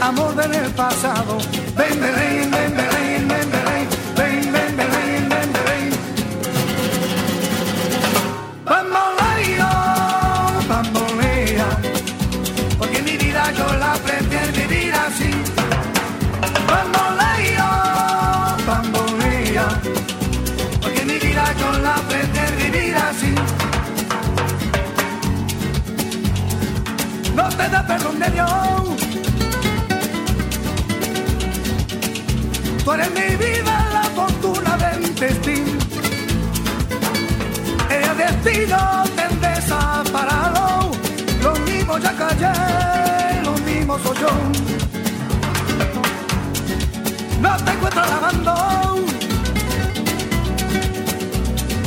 amor 0.00 0.34
del 0.34 0.70
pasado. 0.72 1.38
Ven, 1.76 2.00
ven, 2.00 2.14
ven, 2.14 2.14
ven, 2.14 2.50
ven, 2.50 2.50
ven, 2.50 2.76
ven, 2.76 2.89
da 27.68 27.86
perdón 27.86 28.18
de 28.18 28.30
Dios. 28.30 28.48
Tú 32.84 32.92
eres 32.92 33.10
mi 33.10 33.36
vida, 33.36 33.88
la 33.92 34.02
fortuna 34.18 34.76
del 34.76 35.14
destino. 35.14 35.78
El 37.90 38.16
destino 38.16 39.04
te 39.16 39.46
desaparado. 39.46 40.90
Lo 41.42 41.52
mismo 41.70 41.98
ya 41.98 42.12
callé, 42.16 43.42
lo 43.44 43.52
mismo 43.68 43.98
soy 43.98 44.16
yo. 44.18 44.30
No 47.40 47.56
te 47.64 47.70
encuentro 47.72 48.02
lavando. 48.06 48.54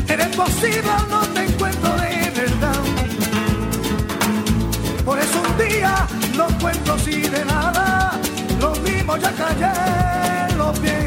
Eres 0.07 0.35
posible, 0.35 0.93
no 1.09 1.21
te 1.33 1.45
encuentro 1.45 1.72
los 5.57 5.67
días, 5.67 6.01
los 6.35 6.51
cuentos 6.53 7.07
y 7.07 7.21
de 7.21 7.45
nada, 7.45 8.19
los 8.59 8.81
vimos 8.83 9.19
ya 9.19 9.31
cayeron 9.31 10.57
los 10.57 10.79
pies. 10.79 11.02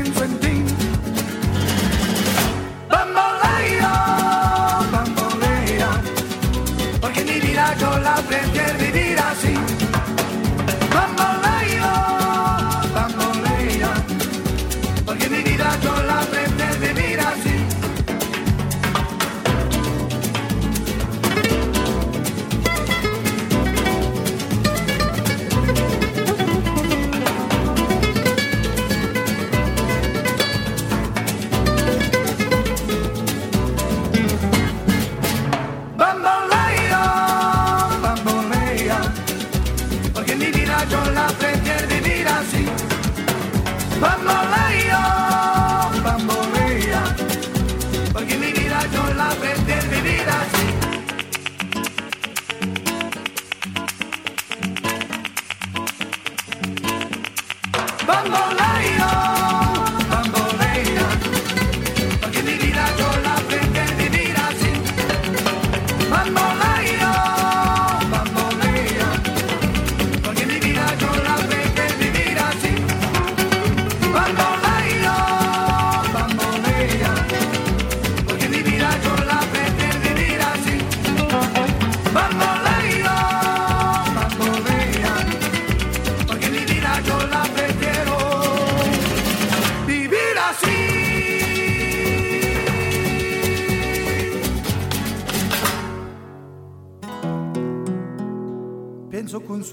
but 44.01 44.23
my 44.25 44.51
life. 44.51 44.66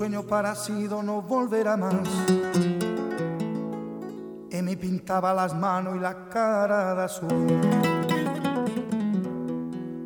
sueño 0.04 0.24
parecido 0.24 1.02
no 1.02 1.22
volverá 1.22 1.78
más. 1.78 1.94
Y 4.52 4.62
me 4.62 4.76
pintaba 4.76 5.34
las 5.34 5.56
manos 5.56 5.96
y 5.96 6.00
la 6.00 6.28
cara 6.28 6.94
de 6.94 7.04
azul. 7.06 7.62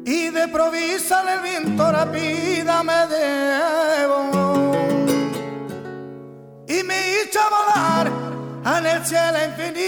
Y 0.05 0.29
de 0.29 0.47
provisa 0.49 1.23
el 1.33 1.41
viento 1.41 1.91
rápida 1.91 2.83
me 2.83 3.07
debo. 3.07 4.19
Y 6.67 6.83
me 6.83 6.99
hizo 7.13 7.39
volar 7.49 8.11
en 8.77 8.85
el 8.85 9.03
cielo 9.03 9.39
infinito. 9.49 9.87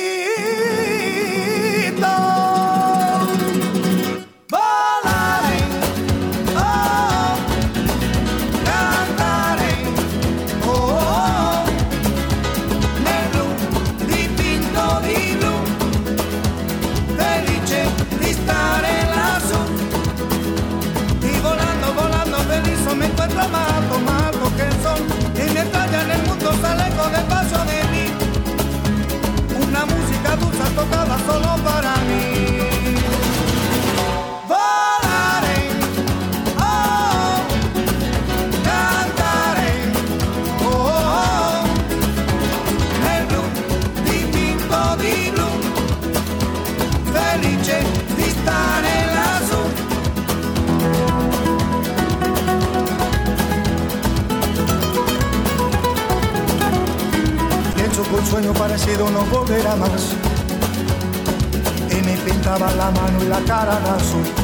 cara 63.45 63.77
en 63.79 63.85
azul. 63.93 64.38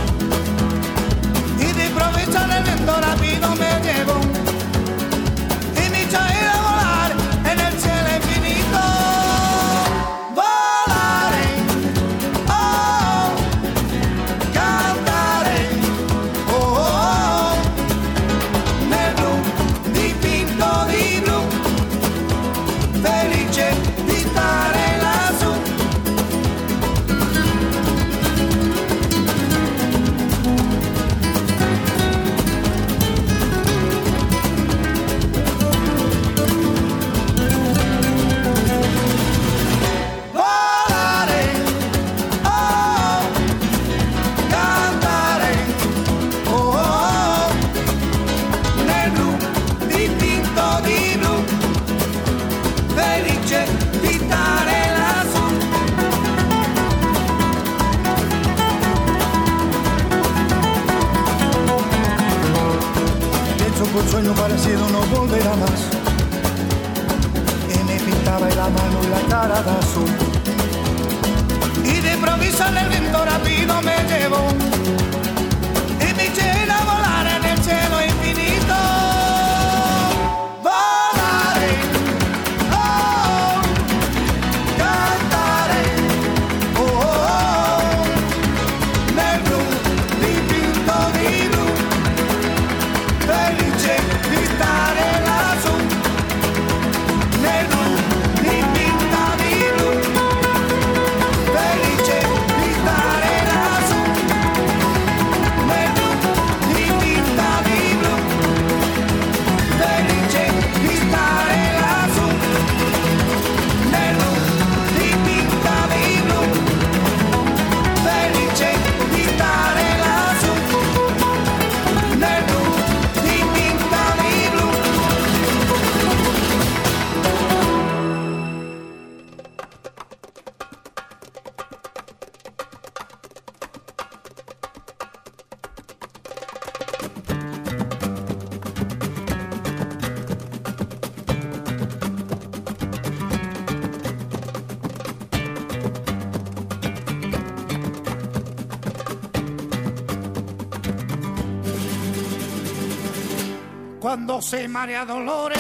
Se 154.46 154.68
marea 154.68 155.04
dolores, 155.06 155.58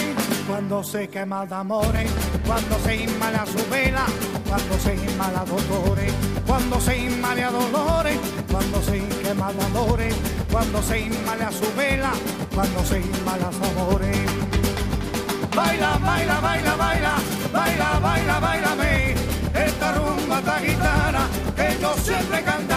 cuando 0.48 0.84
se 0.84 1.08
quema 1.08 1.44
de 1.48 1.56
amores, 1.56 2.12
cuando 2.46 2.78
se 2.80 2.96
inmala 2.96 3.44
su 3.48 3.70
vela, 3.72 4.06
cuando 4.48 4.78
se 4.78 4.94
inmala 4.94 5.44
dolores, 5.44 6.14
cuando 6.46 6.80
se 6.80 6.96
inmala 6.96 7.50
dolores, 7.50 8.20
cuando 8.52 8.82
se 8.84 9.02
quema 9.24 9.52
de 9.54 9.66
amores, 9.66 10.16
cuando 10.52 10.84
se 10.84 11.00
inmala 11.00 11.52
su 11.52 11.66
vela, 11.76 12.12
cuando 12.54 12.86
se 12.86 13.00
inmala 13.00 13.48
amores. 13.48 14.18
Baila, 15.56 15.98
baila, 15.98 16.40
baila, 16.42 16.76
baila, 16.76 17.14
baila, 17.52 18.00
baila, 18.00 18.40
baila, 18.40 18.76
esta 19.66 19.92
rumba, 19.94 20.40
esta 20.40 20.60
guitarra, 20.60 21.28
que 21.56 21.78
yo 21.82 21.96
siempre 22.04 22.44
cantaré, 22.44 22.75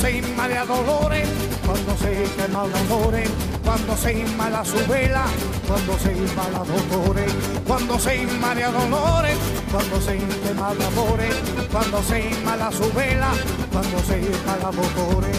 se 0.00 0.16
inmala 0.16 0.64
dolores, 0.64 1.28
cuando 1.66 1.94
se 1.98 2.24
quema 2.34 2.62
amores, 2.62 3.30
cuando 3.62 3.94
se 3.96 4.12
inmala 4.14 4.64
su 4.64 4.78
vela, 4.86 5.24
cuando 5.68 5.98
se 5.98 6.12
inmala 6.12 6.64
dolores, 6.64 7.32
cuando 7.66 7.98
se 7.98 8.16
inmala 8.16 8.70
dolores, 8.70 9.36
cuando 9.70 10.00
se 10.00 10.18
quema 10.42 10.68
amores, 10.70 11.34
cuando 11.70 12.02
se 12.02 12.30
inmala 12.30 12.72
su 12.72 12.90
vela, 12.94 13.30
cuando 13.70 13.98
se 14.04 14.20
inmala 14.20 14.70
dolores. 14.72 15.36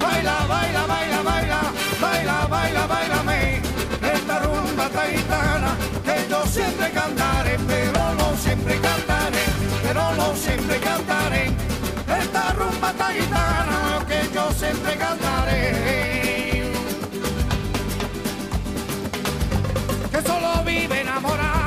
Baila, 0.00 0.46
baila, 0.48 0.86
baila, 0.86 1.22
baila, 1.22 1.60
baila, 2.00 2.46
baila, 2.46 2.86
baila, 2.86 3.22
me 3.24 3.60
esta 4.10 4.38
rumba 4.38 4.88
taitana 4.88 5.76
que 6.02 6.30
yo 6.30 6.46
siempre 6.46 6.90
cantaré, 6.92 7.58
pero 7.66 8.14
no 8.14 8.36
siempre 8.38 8.80
cantaré, 8.80 9.44
pero 9.82 10.14
no 10.14 10.34
siempre 10.34 10.78
cantaré. 10.80 11.57
Siempre 14.58 14.96
cantaré. 14.96 16.72
Que 20.10 20.22
solo 20.22 20.64
vive 20.64 21.00
enamorado. 21.00 21.57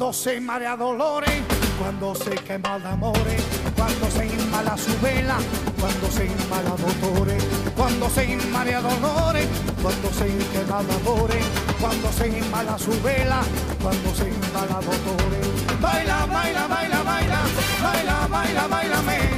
Cuando 0.00 0.14
se 0.14 0.40
marea 0.40 0.76
dolores, 0.78 1.42
cuando 1.78 2.14
se 2.14 2.30
quema 2.30 2.78
de 2.78 2.88
amores, 2.88 3.42
cuando 3.76 4.10
se 4.10 4.24
inmala 4.24 4.74
su 4.74 4.98
vela, 5.02 5.36
cuando 5.78 6.10
se 6.10 6.24
inmala 6.24 6.70
motores, 6.70 7.44
cuando 7.76 8.08
se 8.08 8.24
inmala 8.24 8.80
dolores, 8.80 9.46
cuando 9.82 10.10
se 10.10 10.24
quema 10.54 10.82
de 10.84 10.94
amores, 10.94 11.44
cuando 11.78 12.10
se 12.12 12.28
inmala 12.28 12.78
su 12.78 12.92
vela, 13.02 13.42
cuando 13.82 14.14
se 14.14 14.30
inmala 14.30 14.80
motores. 14.80 15.82
Baila, 15.82 16.24
baila, 16.24 16.66
baila, 16.66 17.02
baila, 17.02 17.40
baila, 17.82 18.26
baila, 18.26 18.68
baila, 18.68 19.02
me 19.02 19.29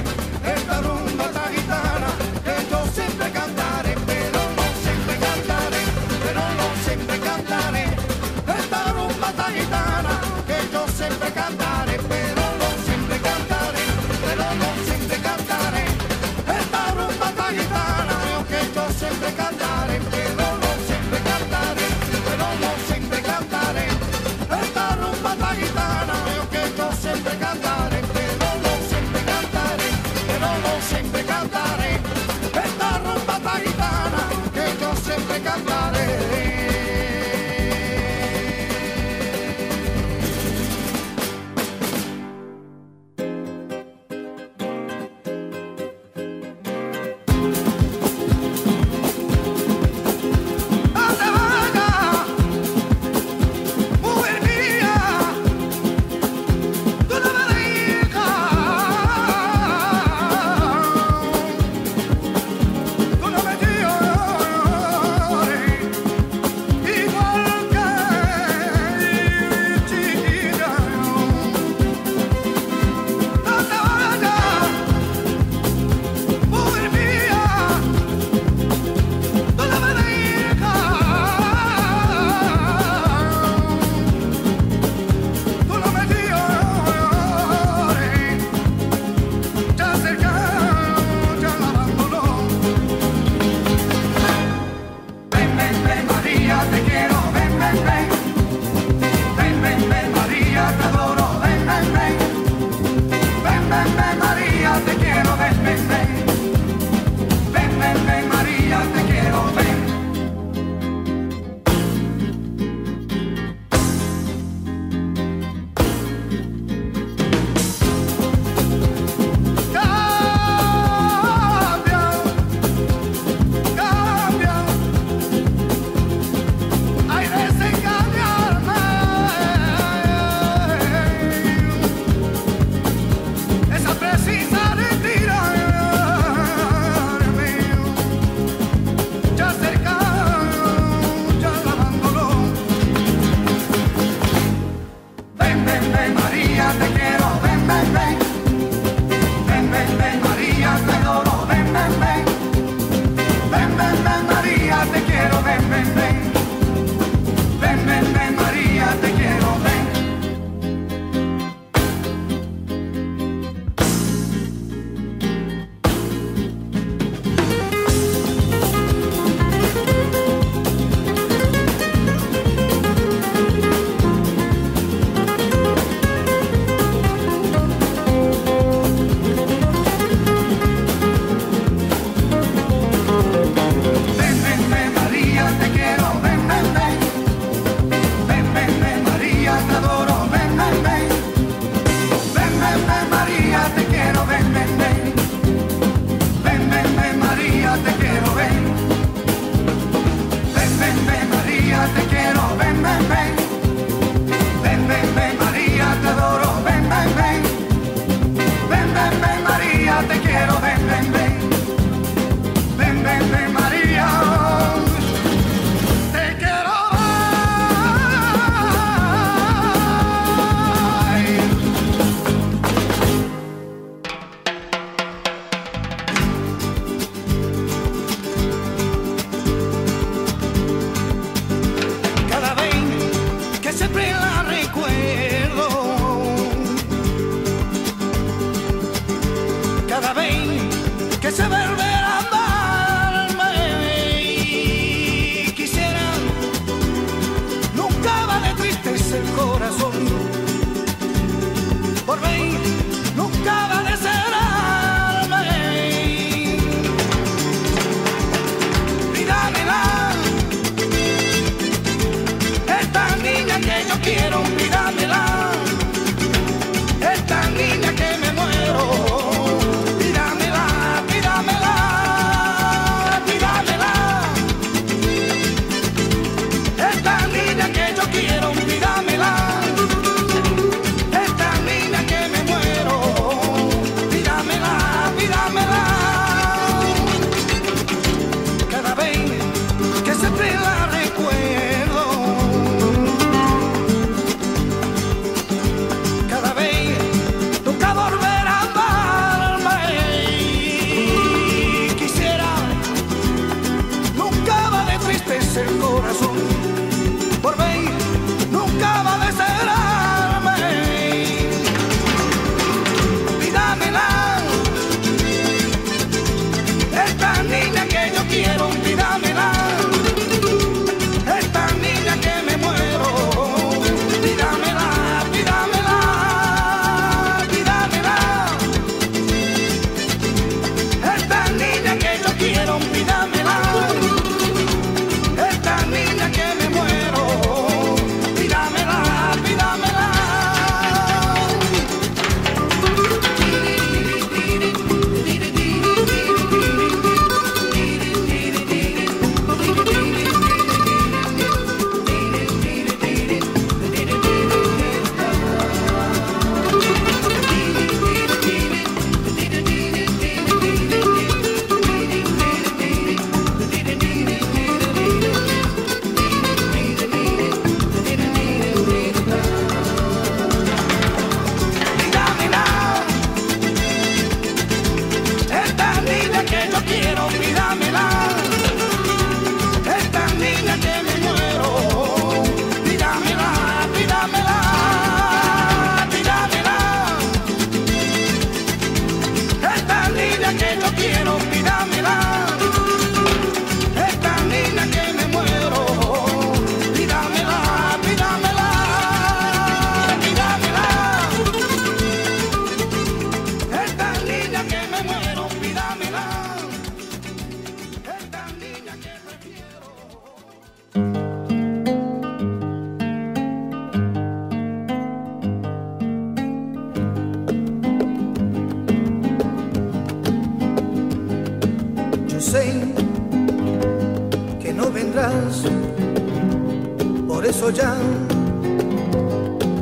Por 427.28 427.46
eso 427.46 427.70
ya 427.70 427.96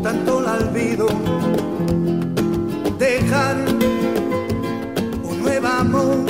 tanto 0.03 0.41
la 0.41 0.55
olvido. 0.55 1.07
Dejar 2.99 3.57
un 5.23 5.43
nuevo 5.43 5.67
amor, 5.67 6.27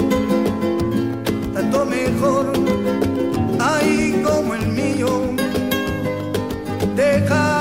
tanto 1.55 1.85
mejor, 1.85 2.53
ay 3.59 4.23
como 4.25 4.55
el 4.55 4.67
mío. 4.69 5.09
Dejar 6.97 7.60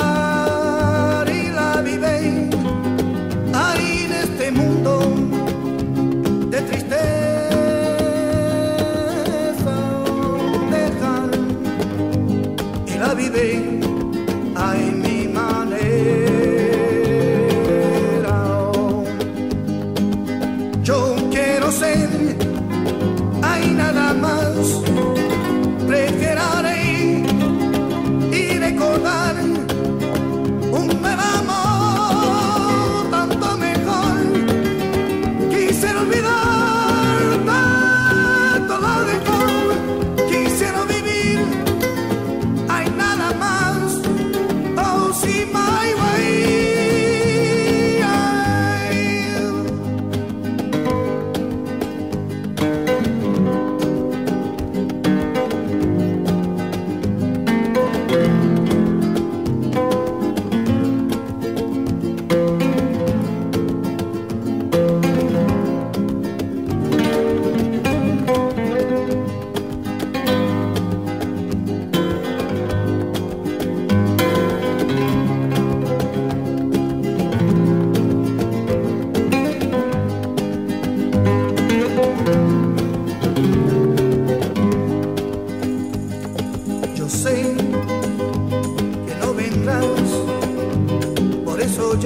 So 91.80 91.98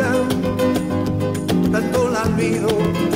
perdón 1.71 2.13
la 2.13 2.21
olvido. 2.21 3.12